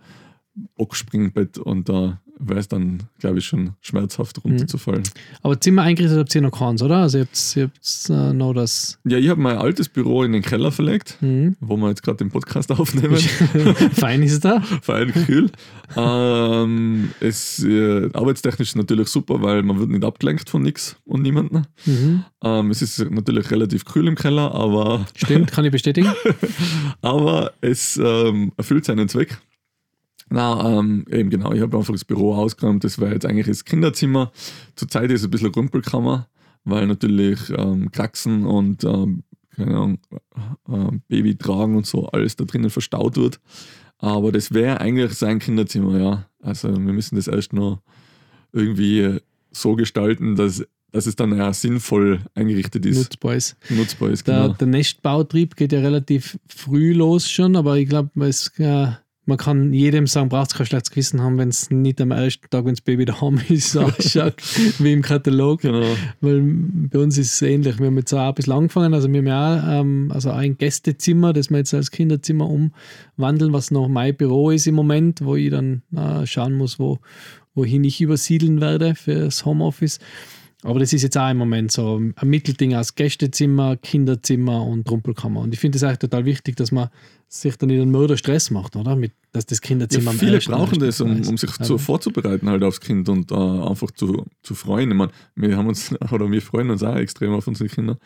[0.56, 5.04] ein Boxspringbett und da wäre es dann, glaube ich, schon schmerzhaft runterzufallen.
[5.42, 6.98] Aber Zimmer eingerichtet habt ihr noch keins, oder?
[6.98, 9.00] Also ihr habt, ihr habt äh, noch das.
[9.06, 11.56] Ja, ich habe mein altes Büro in den Keller verlegt, Mhm.
[11.60, 13.16] wo wir jetzt gerade den Podcast aufnehmen.
[13.94, 14.62] Fein ist es da.
[14.82, 15.50] Fein kühl.
[15.96, 21.64] ähm, es äh, arbeitstechnisch natürlich super, weil man wird nicht abgelenkt von nichts und niemandem.
[21.86, 22.24] Mhm.
[22.44, 26.12] Ähm, es ist natürlich relativ kühl im Keller, aber, Stimmt, kann ich bestätigen.
[27.02, 29.38] aber es ähm, erfüllt seinen Zweck.
[30.30, 32.84] Na, ähm, eben genau, ich habe einfach das Büro ausgeräumt.
[32.84, 34.32] Das wäre jetzt eigentlich das Kinderzimmer.
[34.76, 36.28] Zurzeit ist es ein bisschen Rumpelkammer,
[36.66, 39.24] weil natürlich ähm, Kraxen und ähm,
[39.56, 40.00] keine Ahnung,
[40.70, 43.40] äh, Baby tragen und so alles da drinnen verstaut wird.
[44.00, 46.26] Aber das wäre eigentlich sein Kinderzimmer, ja.
[46.42, 47.82] Also wir müssen das erst noch
[48.52, 49.20] irgendwie
[49.52, 53.56] so gestalten, dass, dass es dann ja sinnvoll eingerichtet ist, Nutzbar ist.
[53.70, 54.28] nutzbar ist.
[54.28, 54.54] Der, Genau.
[54.54, 58.90] der Nestbautrieb geht ja relativ früh los schon, aber ich glaube, es äh,
[59.28, 62.64] man kann jedem sagen, braucht kein schlechtes Gewissen haben, wenn es nicht am ersten Tag,
[62.64, 64.36] wenn das Baby daheim ist, ausschaut,
[64.80, 65.62] wie im Katalog.
[65.62, 65.86] Genau.
[66.22, 67.78] Weil bei uns ist es ähnlich.
[67.78, 70.58] Wir haben jetzt auch ein bisschen angefangen, also wir haben ja auch ähm, also ein
[70.58, 75.36] Gästezimmer, das wir jetzt als Kinderzimmer umwandeln, was noch mein Büro ist im Moment, wo
[75.36, 77.00] ich dann äh, schauen muss, wo,
[77.54, 80.00] wohin ich übersiedeln werde für das Homeoffice.
[80.64, 85.42] Aber das ist jetzt auch im Moment so ein Mittelding aus Gästezimmer, Kinderzimmer und Rumpelkammer.
[85.42, 86.90] Und ich finde es eigentlich total wichtig, dass man
[87.28, 88.96] sich dann nicht einen Mörder Stress macht, oder?
[88.96, 92.82] Mit, dass das Kinderzimmer ja, Viele brauchen das, um, um sich zu, vorzubereiten halt aufs
[92.82, 94.90] Kind und äh, einfach zu, zu freuen.
[94.92, 97.98] Ich meine, wir haben uns, oder wir freuen uns auch extrem auf unsere Kinder.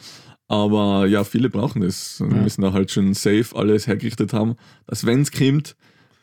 [0.47, 2.19] Aber ja, viele brauchen das.
[2.19, 2.43] Wir Ja.
[2.43, 4.55] müssen da halt schon safe alles hergerichtet haben,
[4.87, 5.77] dass wenn es kommt,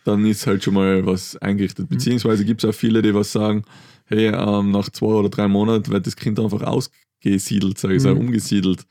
[0.04, 1.38] dann ist halt schon mal was Mhm.
[1.48, 1.88] eingerichtet.
[1.88, 3.62] Beziehungsweise gibt es auch viele, die was sagen,
[4.08, 8.08] hey, ähm, nach zwei oder drei Monaten wird das Kind einfach ausgesiedelt, sage ich Mhm.
[8.10, 8.84] mal, umgesiedelt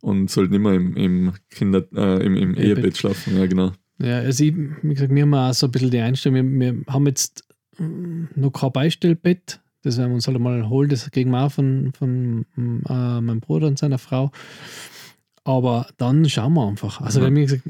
[0.00, 2.96] und sollte nicht mehr im, im, Kinder, äh, im, im Ehebett.
[2.98, 3.38] Schlafen.
[3.38, 3.72] Ja, genau.
[4.00, 6.84] Ja, also ich, wie gesagt, wir haben auch so ein bisschen die Einstellung, wir, wir
[6.92, 7.44] haben jetzt
[7.78, 11.52] mm, noch kein Beistellbett, das werden wir uns halt mal holen, das kriegen wir auch
[11.52, 14.30] von, von äh, meinem Bruder und seiner Frau.
[15.44, 17.00] Aber dann schauen wir einfach.
[17.00, 17.26] Also Ja.
[17.26, 17.62] wenn wir gesagt,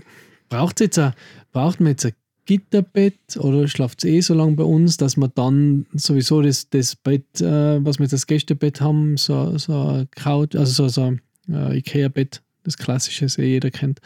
[0.49, 1.13] braucht jetzt ein,
[1.53, 2.13] braucht man jetzt ein
[2.45, 6.97] Gitterbett oder schlaft es eh so lange bei uns, dass man dann sowieso das, das
[6.97, 11.03] Bett, äh, was wir jetzt das Gästebett haben, so, so ein Couch, also so, so
[11.03, 14.01] ein äh, Ikea-Bett, das klassische, das eh jeder kennt,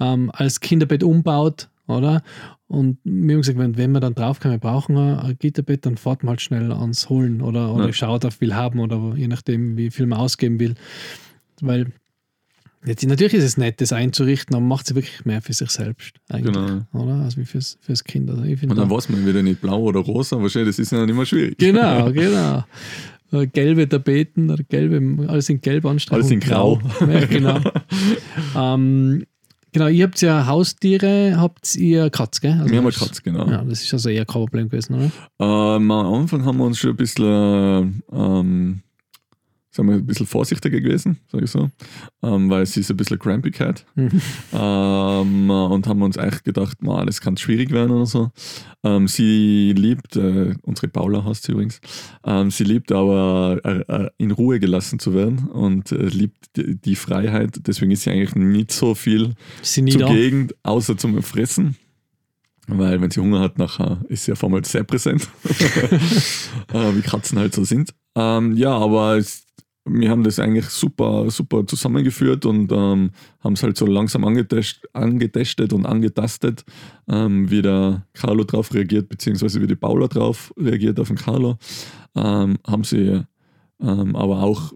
[0.00, 2.22] ähm, als Kinderbett umbaut, oder?
[2.66, 5.96] Und wir haben gesagt, wenn, wenn wir dann drauf kommen, wir brauchen ein, Gitterbett, dann
[5.98, 7.92] fahrt man halt schnell ans Holen oder, oder Ja.
[7.92, 10.74] schaut auf will haben oder je nachdem, wie viel man ausgeben will.
[11.60, 11.92] Weil
[12.86, 16.14] jetzt natürlich ist es nett, das einzurichten, aber macht es wirklich mehr für sich selbst
[16.28, 16.82] eigentlich, Genau.
[16.92, 17.14] oder?
[17.22, 18.28] Also wie fürs, fürs Kind.
[18.30, 20.92] Also ich Und dann da- weiß man wieder nicht blau oder rosa, wahrscheinlich, das ist
[20.92, 21.58] ja nicht immer schwierig.
[21.58, 22.64] Genau, genau.
[23.32, 26.22] Äh, Gelbe Tapeten oder gelbe, alles in gelb anstreichen.
[26.22, 26.80] Alles in und grau.
[27.00, 27.58] Ja, genau.
[28.56, 29.24] ähm,
[29.72, 32.52] genau, ihr habt ja Haustiere, habt ihr Katz, gell?
[32.52, 33.48] Also Wir haben eine Katz, genau.
[33.50, 35.10] Ja, das ist also eher kein Problem gewesen, oder?
[35.76, 37.24] Ähm, am Anfang haben wir uns schon ein bisschen,
[38.12, 38.80] äh, ähm,
[39.74, 41.68] sagen wir, ein bisschen vorsichtiger gewesen, sage ich so,
[42.22, 43.84] ähm, weil sie ist ein bisschen Crampigkeit.
[43.96, 44.20] Mhm.
[44.52, 48.30] ähm, und haben uns eigentlich gedacht, man, das kann schwierig werden oder so.
[48.82, 51.80] Ähm, sie liebt, äh, unsere Paula heißt sie übrigens,
[52.26, 56.76] ähm, sie liebt aber äh, äh, in Ruhe gelassen zu werden und äh, liebt die,
[56.76, 57.66] die Freiheit.
[57.66, 59.74] Deswegen ist sie eigentlich nicht so viel da?
[59.86, 61.76] zugegen, außer zum Fressen.
[62.66, 65.28] Weil wenn sie Hunger hat, nachher ist sie auf einmal sehr präsent.
[65.44, 67.94] äh, wie Katzen halt so sind.
[68.16, 69.44] Ähm, ja, aber es,
[69.86, 74.80] wir haben das eigentlich super, super zusammengeführt und ähm, haben es halt so langsam angetest,
[74.94, 76.64] angetestet und angetastet,
[77.08, 81.58] ähm, wie der Carlo drauf reagiert, beziehungsweise wie die Paula drauf reagiert auf den Carlo.
[82.16, 83.22] Ähm, haben sie
[83.80, 84.72] ähm, aber auch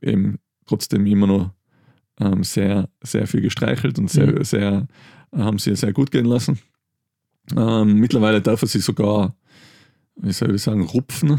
[0.00, 1.50] eben trotzdem immer noch
[2.20, 4.44] ähm, sehr, sehr viel gestreichelt und sehr, Mhm.
[4.44, 4.88] sehr,
[5.34, 6.58] haben sie sehr gut gehen lassen.
[7.56, 9.34] Ähm, mittlerweile darf er sie sogar,
[10.16, 11.38] wie soll ich sagen, rupfen.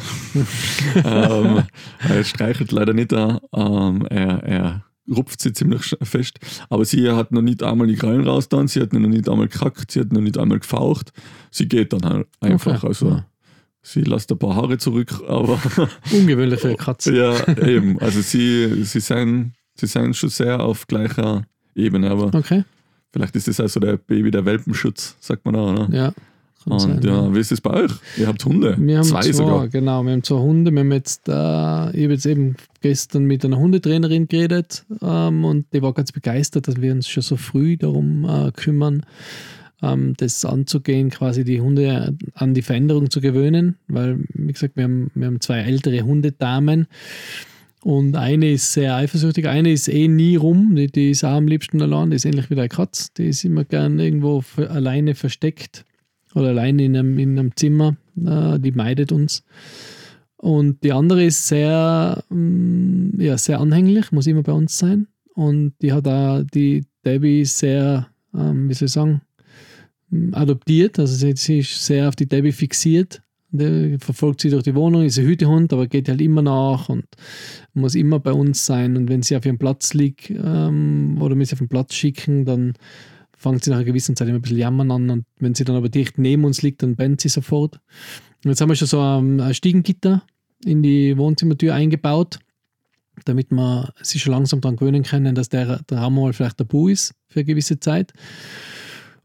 [0.95, 1.63] ähm,
[2.07, 3.12] er streichelt leider nicht.
[3.13, 6.39] Ähm, er, er rupft sie ziemlich fest.
[6.69, 9.47] Aber sie hat noch nicht einmal die Krallen raus dann, sie hat noch nicht einmal
[9.47, 11.12] gekackt, sie hat noch nicht einmal gefaucht.
[11.51, 12.77] Sie geht dann halt einfach.
[12.77, 12.88] Okay.
[12.88, 13.25] Also Ja.
[13.81, 15.59] sie lässt ein paar Haare zurück, aber
[16.12, 17.15] Ungewöhnlich für eine Katze.
[17.15, 17.99] ja, eben.
[17.99, 21.43] Also sie, sie, sind, sie sind schon sehr auf gleicher
[21.75, 22.63] Ebene, aber Okay,
[23.12, 25.73] vielleicht ist das also der Baby der Welpenschutz, sagt man auch.
[25.73, 25.95] Ne?
[25.95, 26.13] ja.
[26.65, 27.91] Und ja, wie ist es bei euch?
[28.17, 28.76] Ihr habt Hunde.
[28.80, 29.67] Wir haben Zwei zwei, sogar.
[29.67, 30.04] genau.
[30.04, 30.71] Wir haben zwei Hunde.
[30.71, 31.36] Wir haben jetzt, äh, ich
[32.04, 36.82] habe jetzt eben gestern mit einer Hundetrainerin geredet ähm, und die war ganz begeistert, dass
[36.82, 39.06] wir uns schon so früh darum äh, kümmern,
[39.82, 44.86] ähm, das anzugehen, quasi die Hunde an die Veränderung zu gewöhnen, weil, wie gesagt, wir
[44.86, 46.88] haben, wir haben zwei ältere Hundedamen.
[47.82, 51.47] Und eine ist sehr eifersüchtig, eine ist eh nie rum, die, die ist auch am
[51.49, 55.84] liebsten allein, die ist ähnlich wie der Katz, die ist immer gern irgendwo alleine versteckt
[56.36, 59.43] oder alleine in einem, in einem Zimmer, äh, die meidet uns.
[60.43, 65.08] Und die andere ist sehr, mm, ja, sehr anhänglich, muss immer bei uns sein.
[65.36, 69.22] Und die hat auch die Debbie sehr, ähm, wie soll ich sagen,
[70.10, 71.00] mm, adoptiert.
[71.00, 73.22] Also sie, sie ist sehr auf die Debbie fixiert.
[73.52, 77.06] Der verfolgt sie durch die Wohnung, ist ein Hütehund, aber geht halt immer nach und
[77.74, 78.98] muss immer bei uns sein.
[78.98, 82.74] Und wenn sie auf ihrem Platz liegt ähm, oder sie auf den Platz schicken, dann
[83.43, 85.10] fängt sie nach einer gewissen Zeit immer ein bisschen jammern an.
[85.10, 87.79] Und wenn sie dann aber dicht neben uns liegt, dann bennt sie sofort.
[88.43, 90.23] Und jetzt haben wir schon so ein, ein Stiegengitter
[90.65, 92.39] in die Wohnzimmertür eingebaut,
[93.25, 96.88] damit wir sich schon langsam daran gewöhnen können, dass der, der Raum mal vielleicht tabu
[96.88, 98.13] ist für eine gewisse Zeit.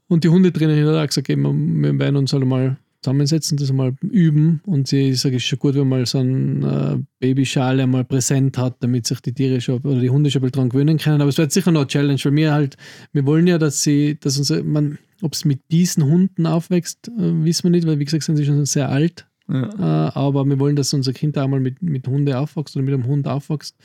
[0.08, 3.94] Und die Hundetrainerin hat auch gesagt, eben, wir werden uns halt mal zusammensetzen, das mal
[4.02, 4.60] üben.
[4.66, 8.58] Und sie sagt, es ist schon gut, wenn man so eine äh, Babyschale mal präsent
[8.58, 11.20] hat, damit sich die Tiere schon oder die Hunde schon ein bisschen dran gewöhnen können.
[11.20, 12.76] Aber es wird sicher noch eine Challenge, weil wir halt,
[13.12, 14.50] wir wollen ja, dass sie, dass uns,
[15.22, 18.44] Ob es mit diesen Hunden aufwächst, äh, wissen wir nicht, weil wie gesagt sind sie
[18.44, 19.27] schon sehr alt.
[19.48, 20.08] Ja.
[20.08, 22.94] Äh, aber wir wollen, dass unser Kind auch mal mit, mit Hunde aufwächst oder mit
[22.94, 23.76] einem Hund aufwächst.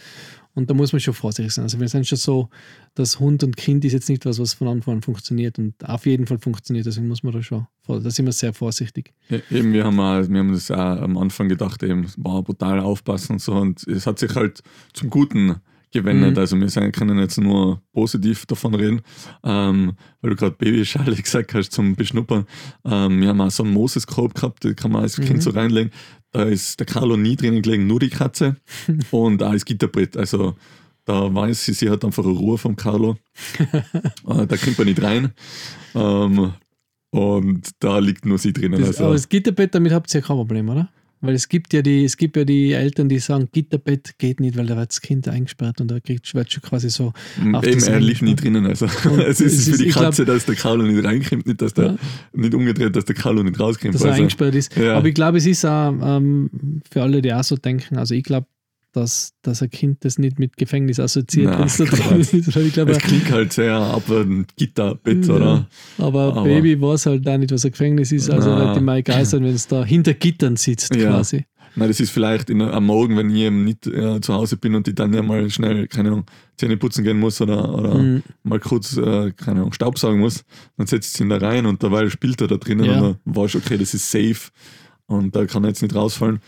[0.56, 1.63] Und da muss man schon vorsichtig sein.
[1.63, 2.49] Also wir sind schon so,
[2.93, 6.06] dass Hund und Kind ist jetzt nicht was, was von Anfang an funktioniert und auf
[6.06, 6.86] jeden Fall funktioniert.
[6.86, 9.13] Deswegen muss man da schon, da sind wir sehr vorsichtig.
[9.30, 12.80] Ja, Eben, wir haben, auch, wir haben das auch am Anfang gedacht, eben, wow, brutal
[12.80, 13.54] aufpassen und so.
[13.54, 14.62] Und es hat sich halt
[14.93, 15.56] zum Guten
[15.93, 16.32] gewendet.
[16.34, 16.38] Mhm.
[16.38, 19.01] Also wir können jetzt nur positiv davon reden.
[19.43, 22.45] Ähm, weil du gerade Babyschale gesagt hast zum Beschnuppern.
[22.86, 25.25] Ähm, wir haben auch so einen Moses-Korb gehabt, den kann man als Mhm.
[25.25, 25.91] Kind so reinlegen.
[26.32, 28.58] Da ist der Carlo nie drinnen gelegen, nur die Katze.
[29.12, 30.17] und auch das Gitterbrett.
[30.17, 30.56] Also
[31.06, 33.17] da weiß sie, sie hat einfach eine Ruhe vom Carlo.
[33.60, 35.32] äh, da kommt man nicht rein.
[35.95, 36.53] Ähm,
[37.12, 38.79] und da liegt nur sie drinnen.
[38.79, 40.89] Das, also, aber das Gitterbett, damit habt ihr ja kein Problem, oder?
[41.26, 44.58] Weil es gibt ja die, es gibt ja die Eltern, die sagen, Gitterbett geht nicht,
[44.58, 47.14] weil da wird das Kind eingesperrt und da kriegt, wird schon quasi so.
[47.54, 48.66] auf Eben, er liegt nie drinnen.
[48.66, 48.86] Also.
[48.86, 51.62] Es es ist für ist- die ich glaub- Katze, dass der Carlo nicht reinkommt, nicht,
[51.62, 51.96] dass der, Ja.
[52.34, 53.96] nicht umgedreht, dass der Carlo nicht rauskommt.
[53.96, 54.76] dass er Also, eingesperrt ist.
[54.76, 54.96] ja.
[54.98, 58.24] Aber ich glaube, es ist auch ähm, für alle, die auch so denken, also ich
[58.24, 58.48] glaube,
[58.93, 62.34] dass, dass ein Kind das nicht mit Gefängnis assoziiert, wenn es da drin ist.
[62.34, 65.34] Ich glaube, es klingt halt sehr abwertend, Gitterbett, Ja.
[65.36, 65.67] oder?
[65.97, 68.60] aber, Aber- Baby weiß halt auch nicht, was ein Gefängnis ist, also Na.
[68.67, 71.10] wird ihm mal egal sein, wenn es da hinter Gittern sitzt Ja.
[71.10, 71.45] quasi.
[71.75, 74.75] Nein, das ist vielleicht in, am Morgen, wenn ich eben nicht äh, zu Hause bin
[74.75, 76.25] und ich dann ja mal schnell, keine Ahnung,
[76.56, 78.21] Zähne putzen gehen muss oder, oder Mhm.
[78.43, 80.43] mal kurz, äh, keine Ahnung, Staubsaugen muss,
[80.77, 83.01] dann setzt sie ihn da rein und dabei spielt er da drinnen Ja.
[83.01, 84.51] und dann weiß ich, okay, das ist safe
[85.08, 86.41] und da kann er jetzt nicht rausfallen.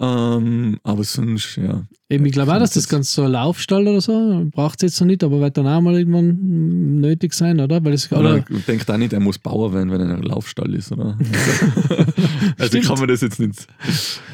[0.00, 1.84] Ähm, aber sonst, ja.
[2.10, 5.00] Eben, ich glaube auch, dass das ganz so ein Laufstall oder so, braucht es jetzt
[5.00, 7.82] noch nicht, aber wird dann auch mal irgendwann nötig sein, oder?
[7.84, 10.74] Weil es, Oder oder, denkt auch nicht, er muss Bauer werden, wenn er ein Laufstall
[10.74, 11.16] ist, oder?
[12.58, 12.86] also Stimmt.
[12.86, 13.66] kann man das jetzt nicht.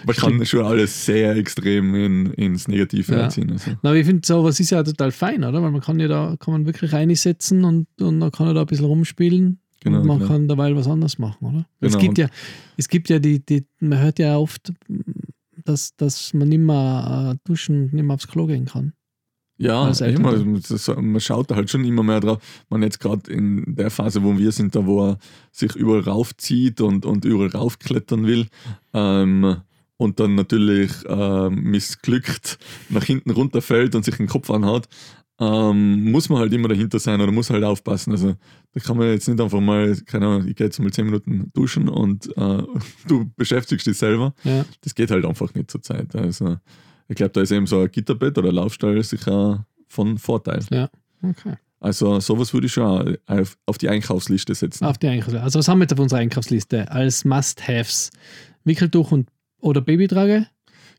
[0.07, 3.19] Man kann schon alles sehr extrem in, ins Negative Ja.
[3.23, 3.51] erziehen.
[3.53, 3.73] Also.
[3.83, 5.63] Na, aber ich finde, sowas ist ja total fein, oder?
[5.63, 8.61] Weil man kann ja da, kann man wirklich reinsetzen und, und dann kann er da
[8.63, 9.61] ein bisschen rumspielen.
[9.83, 10.31] Genau, und man genau.
[10.31, 11.67] kann dabei was anderes machen, oder?
[11.81, 12.29] es Genau, gibt ja,
[12.77, 14.75] es gibt ja die, die, man hört ja oft,
[15.71, 18.93] dass, dass man nicht mehr äh, duschen, nicht mehr aufs Klo gehen kann.
[19.57, 22.39] Ja, immer, das, man schaut da halt schon immer mehr drauf.
[22.71, 25.19] Man jetzt gerade in der Phase, wo wir sind, da wo er
[25.53, 28.47] sich überall raufzieht und, und überall raufklettern will.
[28.95, 29.57] Ähm,
[29.99, 34.89] und dann natürlich ähm, missglückt nach hinten runterfällt und sich den Kopf anhaut,
[35.41, 38.13] ähm, muss man halt immer dahinter sein oder muss halt aufpassen.
[38.13, 38.35] Also
[38.73, 41.51] da kann man jetzt nicht einfach mal, keine Ahnung, ich gehe jetzt mal 10 Minuten
[41.55, 42.63] duschen und äh,
[43.09, 44.35] du beschäftigst dich selber.
[44.45, 44.67] Ja.
[44.83, 46.15] Das geht halt einfach nicht zur Zeit.
[46.15, 46.59] Also
[47.09, 50.61] ich glaube, da ist eben so ein Gitterbett oder Laufstall sicher von Vorteil.
[51.23, 51.55] Okay.
[51.81, 54.85] Also sowas würde ich schon auf, auf die Einkaufsliste setzen.
[54.85, 55.43] Auf die Einkaufsliste.
[55.43, 58.11] Also was haben wir jetzt auf unserer Einkaufsliste als Must-Haves?
[58.65, 60.47] Wickeltuch und oder Babytrage?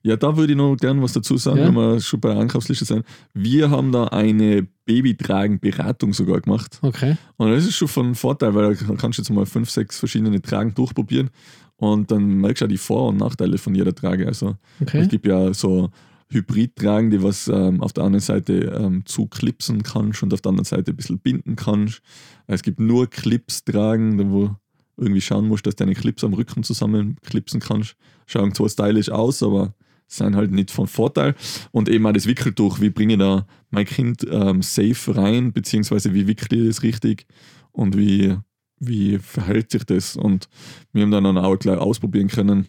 [0.04, 1.68] Ja, da würde ich noch gern was dazu sagen, Ja.
[1.68, 3.06] wenn wir schon bei der Einkaufsliste sind.
[3.34, 6.80] Wir haben da eine Babytragen-Beratung sogar gemacht.
[6.82, 7.18] Okay.
[7.38, 10.42] Und das ist schon von Vorteil, weil da kannst du jetzt mal fünf, sechs verschiedene
[10.42, 11.30] Tragen durchprobieren
[11.78, 14.28] und dann merkst du auch die Vor- und Nachteile von jeder Trage.
[14.28, 15.00] Also Okay.
[15.02, 15.90] es gibt ja so
[16.30, 20.66] Hybrid-Tragen, die was ähm, auf der einen Seite ähm, zuklipsen kannst und auf der anderen
[20.66, 22.02] Seite ein bisschen binden kannst.
[22.48, 24.56] Es gibt nur Clips-Tragen, wo
[24.98, 27.96] irgendwie schauen musst, dass du deine Clips am Rücken zusammenklipsen kannst.
[28.28, 29.74] Schauen zwar stylisch aus, aber
[30.16, 31.36] sind halt nicht von Vorteil.
[31.72, 36.14] Und eben auch das Wickeltuch, wie bringe ich da mein Kind ähm, safe rein, beziehungsweise
[36.14, 37.26] wie wickle ich das richtig
[37.72, 38.36] und wie,
[38.80, 40.16] wie verhält sich das.
[40.18, 40.50] Und
[40.94, 42.68] wir haben dann auch gleich ausprobieren können,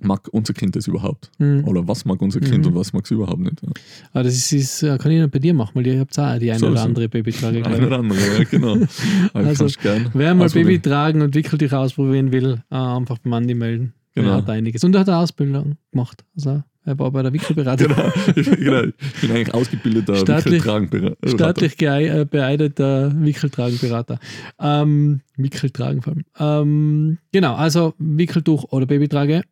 [0.00, 1.30] mag unser Kind das überhaupt?
[1.38, 1.64] Mhm.
[1.66, 2.72] Oder was mag unser Kind Mhm.
[2.72, 3.62] und was mag es überhaupt nicht?
[3.62, 3.68] Ja.
[4.12, 6.38] Aber das ist, ist, äh, kann ich noch bei dir machen, weil ihr habt auch
[6.38, 7.60] die eine So, oder andere Babytrage.
[7.62, 7.86] glaub Ein ich.
[7.86, 8.76] oder andere, ja, genau.
[9.32, 9.68] Also,
[10.12, 10.50] Wer mal.
[10.50, 13.94] Baby tragen und Wickeltuch ausprobieren will, äh, einfach beim Andi melden.
[14.16, 14.30] Genau.
[14.30, 14.82] Er hat einiges.
[14.82, 16.24] Und er hat eine Ausbildung gemacht.
[16.34, 17.88] Also er war bei der Wickelberatung.
[17.88, 18.12] Genau.
[18.34, 18.82] Ich, genau.
[18.84, 21.28] ich bin eigentlich ausgebildeter Staatlich- Wickeltragenberater.
[21.28, 24.18] Staatlich äh, beeideter Wickeltragenberater.
[24.58, 26.24] Ähm, Wickeltragen vor allem.
[26.38, 29.42] Ähm, genau, also Wickeltuch oder Babytrage.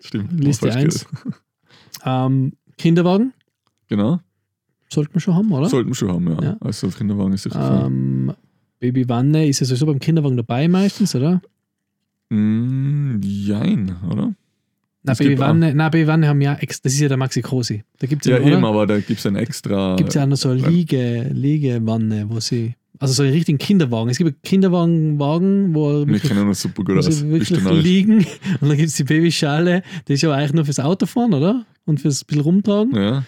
[0.00, 0.32] Stimmt.
[0.42, 1.06] Liste falsch eins.
[1.08, 1.40] gehört.
[2.06, 3.32] Ähm, Kinderwagen
[3.88, 4.20] Genau.
[4.92, 5.68] sollten wir schon haben, oder?
[5.70, 6.42] Sollten wir schon haben, ja.
[6.42, 6.56] Ja.
[6.60, 8.32] Also Kinderwagen ist sicher ähm,
[8.80, 11.40] Babywanne ist ja sowieso beim Kinderwagen dabei meistens, oder?
[12.34, 14.34] Mm, jein, oder?
[15.06, 17.84] Na, Babywanne, na, Babywanne haben ja, ex, das ist ja der Maxi Cosi.
[17.98, 18.68] Da gibt es Ja, ja, eben, oder?
[18.68, 19.96] aber da gibt es ein extra.
[19.96, 23.58] Gibt es ja auch noch so eine Liege, Liegewanne, wo sie, also so einen richtigen
[23.58, 24.08] Kinderwagen.
[24.08, 27.22] Es gibt einen Kinderwagen, wo wir kennen uns super gut aus.
[27.22, 28.26] wirklich liegen.
[28.60, 31.66] Und dann gibt es die Babyschale, die ist ja eigentlich nur fürs Autofahren, oder?
[31.84, 32.96] Und fürs bisschen rumtragen.
[32.96, 33.24] Ja.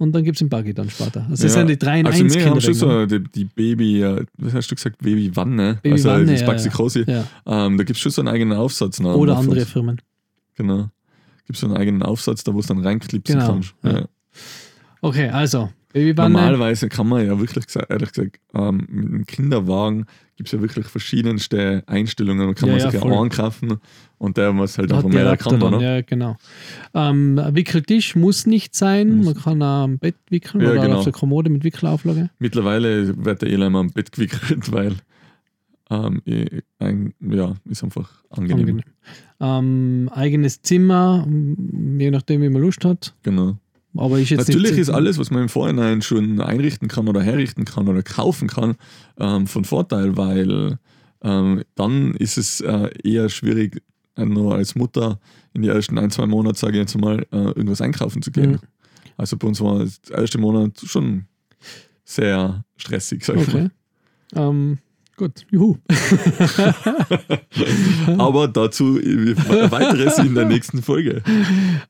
[0.00, 1.26] Und dann gibt es den Buggy dann später.
[1.28, 1.60] Also das ja.
[1.60, 4.54] sind die drei in Also eins wir haben schon so die, die Baby, äh, was
[4.54, 5.78] hast du gesagt, Babywanne?
[5.82, 7.04] Babywanne, also das ja, Baxikosi.
[7.06, 7.24] ja.
[7.44, 8.98] Ähm, da gibt es schon so einen eigenen Aufsatz.
[8.98, 10.00] noch Oder andere Firmen.
[10.54, 10.88] Genau.
[11.44, 13.74] Gibt es so einen eigenen Aufsatz, da wo du dann reinklipsen Genau, kannst.
[13.82, 13.98] ja.
[13.98, 14.04] Ja.
[15.02, 20.52] Okay, also Normalerweise kann man ja wirklich, ehrlich gesagt, ähm, mit einem Kinderwagen gibt es
[20.52, 22.46] ja wirklich verschiedenste Einstellungen.
[22.46, 23.78] Man kann Ja, man ja, sich ja ankaufen
[24.18, 25.80] und der muss halt Da einfach mehr dann, oder?
[25.80, 26.36] Ja, genau.
[26.94, 29.16] Ähm, ein Wickeltisch muss nicht sein.
[29.16, 30.98] Muss- Man kann auch am Bett wickeln Ja, oder genau.
[30.98, 32.30] auf der Kommode mit Wickelauflage.
[32.38, 34.40] Mittlerweile wird der immer am Bett gewickelt,
[34.72, 34.94] weil
[35.90, 38.60] ähm, ich- ein, ja, ist einfach angenehm.
[38.60, 38.84] Angenehm.
[39.40, 41.26] Ähm, eigenes Zimmer,
[41.98, 43.14] je nachdem, wie man Lust hat.
[43.24, 43.58] Genau.
[43.96, 47.64] Aber ist jetzt Natürlich ist alles, was man im Vorhinein schon einrichten kann oder herrichten
[47.64, 48.76] kann oder kaufen kann,
[49.18, 50.78] ähm, von Vorteil, weil
[51.22, 53.82] ähm, dann ist es äh, eher schwierig,
[54.16, 55.18] äh, nur als Mutter
[55.52, 58.52] in die ersten ein, zwei Monate, sage ich jetzt mal, äh, irgendwas einkaufen zu gehen.
[58.52, 58.58] Mhm.
[59.16, 61.26] Also bei uns war der erste Monat schon
[62.04, 63.68] sehr stressig, sag ich Okay.
[64.34, 64.78] Ähm,
[65.20, 65.76] gut, juhu.
[68.18, 71.22] Aber dazu weiteres in der nächsten Folge.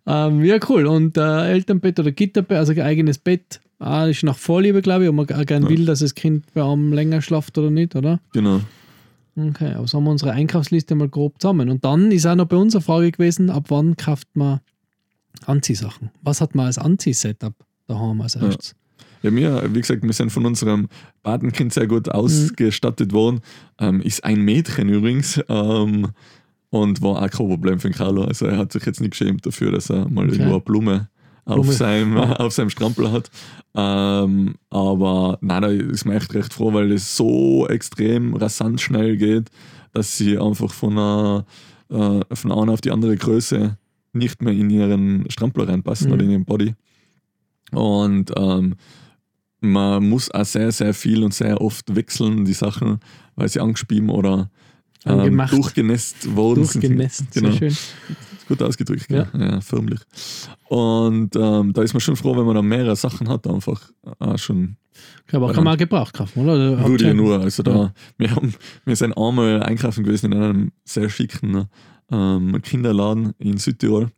[0.06, 0.86] Ähm, ja, cool.
[0.86, 5.10] Und äh, Elternbett oder Gitterbett, also ein eigenes Bett, ah, ist nach Vorliebe, glaube ich,
[5.10, 5.68] ob man auch gern Ja.
[5.68, 8.20] will, dass das Kind bei einem länger schlaft oder nicht, oder?
[8.32, 8.60] Genau.
[9.36, 11.70] Okay, aber so haben wir unsere Einkaufsliste mal grob zusammen.
[11.70, 14.60] Und dann ist auch noch bei uns eine Frage gewesen, ab wann kauft man
[15.46, 16.10] Anziehsachen?
[16.22, 17.54] Was hat man als Anziehsetup
[17.86, 18.70] daheim als erstes?
[18.70, 18.74] Ja,
[19.22, 20.88] wir, wie gesagt, wir sind von unserem
[21.22, 23.40] Patenkind sehr gut ausgestattet worden.
[23.78, 26.08] Ähm, ist ein Mädchen übrigens ähm,
[26.70, 28.24] und war auch kein Problem für den Carlo.
[28.24, 30.34] Also er hat sich jetzt nicht geschämt dafür, dass er mal Okay.
[30.36, 31.08] irgendwo eine Blume,
[31.44, 31.72] auf, Blume.
[31.72, 33.30] seinem, auf seinem Strampel hat.
[33.74, 39.16] Ähm, aber nein, da ist man echt recht froh, weil es so extrem rasant schnell
[39.16, 39.50] geht,
[39.92, 41.44] dass sie einfach von einer,
[41.90, 43.76] äh, von einer auf die andere Größe
[44.12, 46.12] nicht mehr in ihren Strampler reinpassen Mhm.
[46.14, 46.74] oder in ihren Body.
[47.72, 48.74] Und ähm,
[49.60, 52.98] man muss auch sehr, sehr viel und sehr oft wechseln, die Sachen,
[53.36, 54.50] weil sie angespieben oder
[55.06, 56.82] ähm, durchgenässt worden sind.
[56.82, 57.50] Durchgenässt, Genau.
[57.52, 57.76] sehr schön.
[58.48, 59.26] Gut ausgedrückt, ja.
[59.38, 60.00] ja förmlich.
[60.68, 63.80] Und ähm, da ist man schon froh, wenn man dann mehrere Sachen hat, einfach
[64.20, 64.76] äh, schon
[65.32, 66.52] aber kann man auch gebraucht kaufen, oder?
[66.72, 66.88] oder?
[66.88, 67.40] würde ihr- nur.
[67.40, 67.92] Also da, Ja.
[68.18, 68.52] wir, haben,
[68.84, 71.66] wir sind einmal einkaufen gewesen in einem sehr schicken
[72.10, 74.10] ähm, Kinderladen in Südtirol.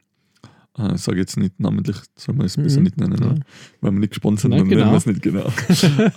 [0.79, 2.85] Äh, sage jetzt nicht namentlich, soll man es besser Mhm.
[2.85, 3.35] nicht nennen, Ja.
[3.83, 4.93] weil wir nicht gesponsert Nein, dann nennen genau.
[4.93, 5.53] wir es nicht genau.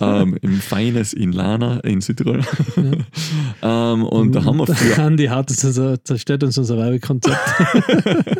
[0.00, 2.40] ähm, Im Feines in Lana in Südtirol.
[3.62, 7.36] ähm, und da haben wir für Andi hat es also zerstört uns unser Werbekonzept.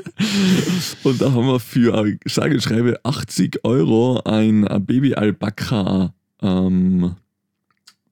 [1.04, 7.14] Und da haben wir für, äh, sage schreibe, 80 Euro ein, ein Baby-Alpaka, ähm,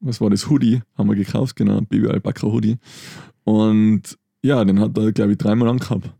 [0.00, 2.76] was war das, Hoodie, haben wir gekauft, genau, Baby-Alpaka-Hoodie.
[3.44, 6.10] Und ja, den hat er, glaube ich, dreimal angehabt.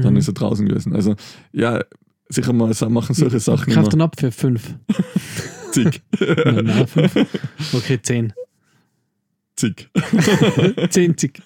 [0.00, 0.18] Dann Mhm.
[0.18, 0.94] ist er draußen gewesen.
[0.94, 1.14] Also,
[1.52, 1.80] ja,
[2.28, 4.74] sicher mal machen solche Sachen Kauft immer dann ab für fünf.
[5.72, 6.00] zig.
[6.18, 7.14] Nein, nein, fünf.
[7.74, 8.32] Okay, zehn.
[9.56, 9.88] zig.
[10.90, 11.42] Zehn Zig.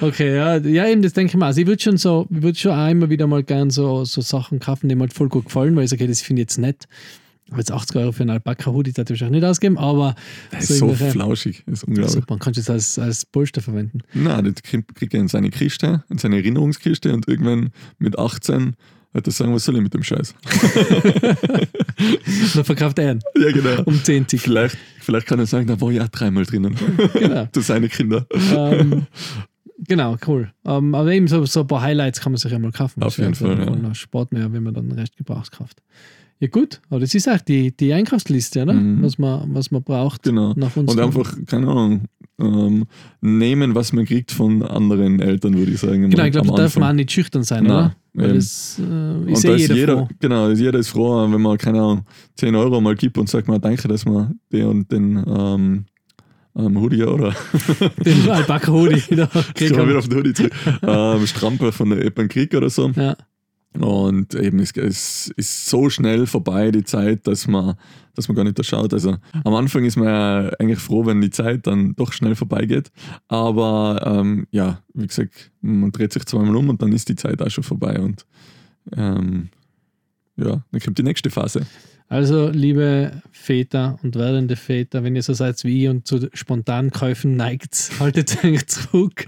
[0.00, 1.46] Okay, ja, ja, eben, das denke ich mal.
[1.46, 4.20] Also ich würde schon so, ich würde schon auch immer wieder mal gern so, so
[4.20, 6.44] Sachen kaufen, die mir halt voll gut gefallen, weil ich sage, okay, das finde ich
[6.44, 6.86] jetzt nett.
[7.56, 10.14] Jetzt 80 Euro für einen Alpaka-Hoodie, das ich wahrscheinlich nicht ausgeben, aber
[10.50, 12.14] Das ist so flauschig, das ist unglaublich.
[12.14, 14.00] super, kannst du es als, als Polster verwenden.
[14.14, 18.76] Nein, das kriegt er in seine Kiste, in seine Erinnerungskiste und irgendwann mit 18
[19.12, 20.34] wird er sagen, was soll ich mit dem Scheiß?
[22.54, 23.82] Dann verkauft er ihn ja, genau.
[23.84, 24.40] um 10 Zig.
[24.42, 26.76] Vielleicht, vielleicht kann er sagen, da war ich auch dreimal drinnen.
[27.14, 27.46] Genau.
[27.52, 28.26] Zu seine Kinder.
[28.54, 29.06] ähm,
[29.78, 30.52] genau, cool.
[30.64, 33.02] Ähm, aber eben so, so ein paar Highlights kann man sich ja mal kaufen.
[33.02, 33.94] Auf Das jeden Fall, ja.
[33.94, 35.82] Sport mehr, wenn man dann Rest Gebrauchskraft.
[36.42, 38.72] Ja, gut, aber das ist auch die, die Einkaufsliste, oder?
[38.72, 39.02] Mhm.
[39.02, 40.22] Was, man, was man braucht.
[40.22, 40.54] Genau.
[40.56, 42.04] Nach Und unserem- einfach, keine Ahnung,
[42.40, 42.86] ähm,
[43.20, 46.08] nehmen, was man kriegt von anderen Eltern, würde ich sagen.
[46.08, 47.96] Genau, ich glaube, da darf man auch nicht schüchtern sein, Nein, oder?
[48.14, 50.08] Weil das äh, Und ist da eh ist jeder, jeder, froh.
[50.18, 52.04] genau, jeder ist froh, wenn man, keine Ahnung,
[52.36, 55.84] 10 Euro mal gibt und sagt man, danke, dass man den und den ähm,
[56.56, 57.34] ähm, Hoodie oder
[58.04, 58.96] Den Alpaka-Hoodie
[59.58, 62.88] ich komme wieder auf den Hoodie zurück, ähm, Strampe von der Eppen Krieg oder so.
[62.96, 63.14] Ja,
[63.78, 67.76] Und eben, es, es ist so schnell vorbei, die Zeit, dass man,
[68.14, 68.92] dass man gar nicht da schaut.
[68.92, 72.90] Also am Anfang ist man ja eigentlich froh, wenn die Zeit dann doch schnell vorbeigeht.
[73.28, 77.40] Aber ähm, ja, wie gesagt, man dreht sich zweimal um und dann ist die Zeit
[77.40, 78.00] auch schon vorbei.
[78.00, 78.26] Und
[78.96, 79.50] ähm,
[80.36, 81.64] ja, dann kommt die nächste Phase.
[82.10, 86.90] Also liebe Väter und werdende Väter, wenn ihr so seid wie ich und zu spontanen
[86.90, 89.26] Käufen neigt, haltet euch zurück.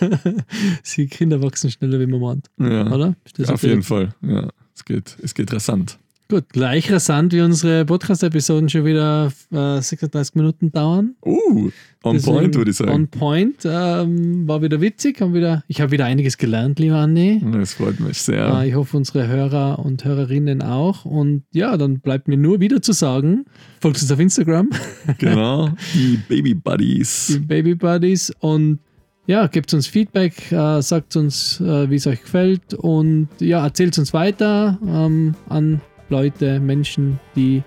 [0.82, 3.14] Sie Kinder wachsen schneller, wie man meint, Ja, oder?
[3.36, 4.12] Das auf jeden Fall.
[4.22, 5.98] Ja, es geht, es geht rasant.
[6.28, 11.14] Gut, gleich rasant wie unsere Podcast-Episoden schon wieder äh, 36 Minuten dauern.
[11.24, 11.70] Uh,
[12.02, 12.90] on Deswegen point, würde ich sagen.
[12.90, 13.64] On point.
[13.64, 15.20] Ähm, war wieder witzig.
[15.20, 17.40] Haben wieder, ich habe wieder einiges gelernt, lieber Andi.
[17.52, 18.48] Das freut mich sehr.
[18.60, 21.04] Äh, ich hoffe, unsere Hörer und Hörerinnen auch.
[21.04, 23.44] Und ja, dann bleibt mir nur wieder zu sagen,
[23.80, 24.70] folgt uns auf Instagram,
[25.18, 27.40] Genau, die Baby die Buddies.
[27.46, 28.32] Baby Buddies.
[28.40, 28.80] Und
[29.28, 32.74] ja, gebt uns Feedback, äh, sagt uns, äh, wie es euch gefällt.
[32.74, 37.62] Und ja, erzählt uns weiter ähm, an Leute, Menschen, die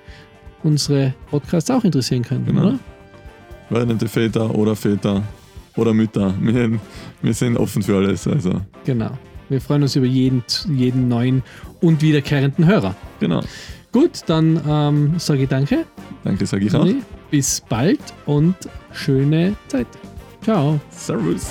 [0.63, 2.67] unsere Podcasts auch interessieren könnten, Genau.
[2.67, 2.79] oder?
[3.69, 5.23] Werdende Väter oder Väter
[5.75, 6.33] oder Mütter.
[6.41, 6.79] Wir,
[7.21, 8.27] wir sind offen für alles.
[8.27, 9.11] Also, Genau.
[9.49, 11.41] Wir freuen uns über jeden, jeden neuen
[11.81, 12.95] und wiederkehrenden Hörer.
[13.19, 13.41] genau.
[13.91, 15.83] Gut, dann ähm, sage ich danke.
[16.23, 16.87] Danke, sage ich auch.
[17.31, 18.55] Bis bald und
[18.93, 19.87] schöne Zeit.
[20.43, 20.79] Ciao.
[20.91, 21.47] Servus.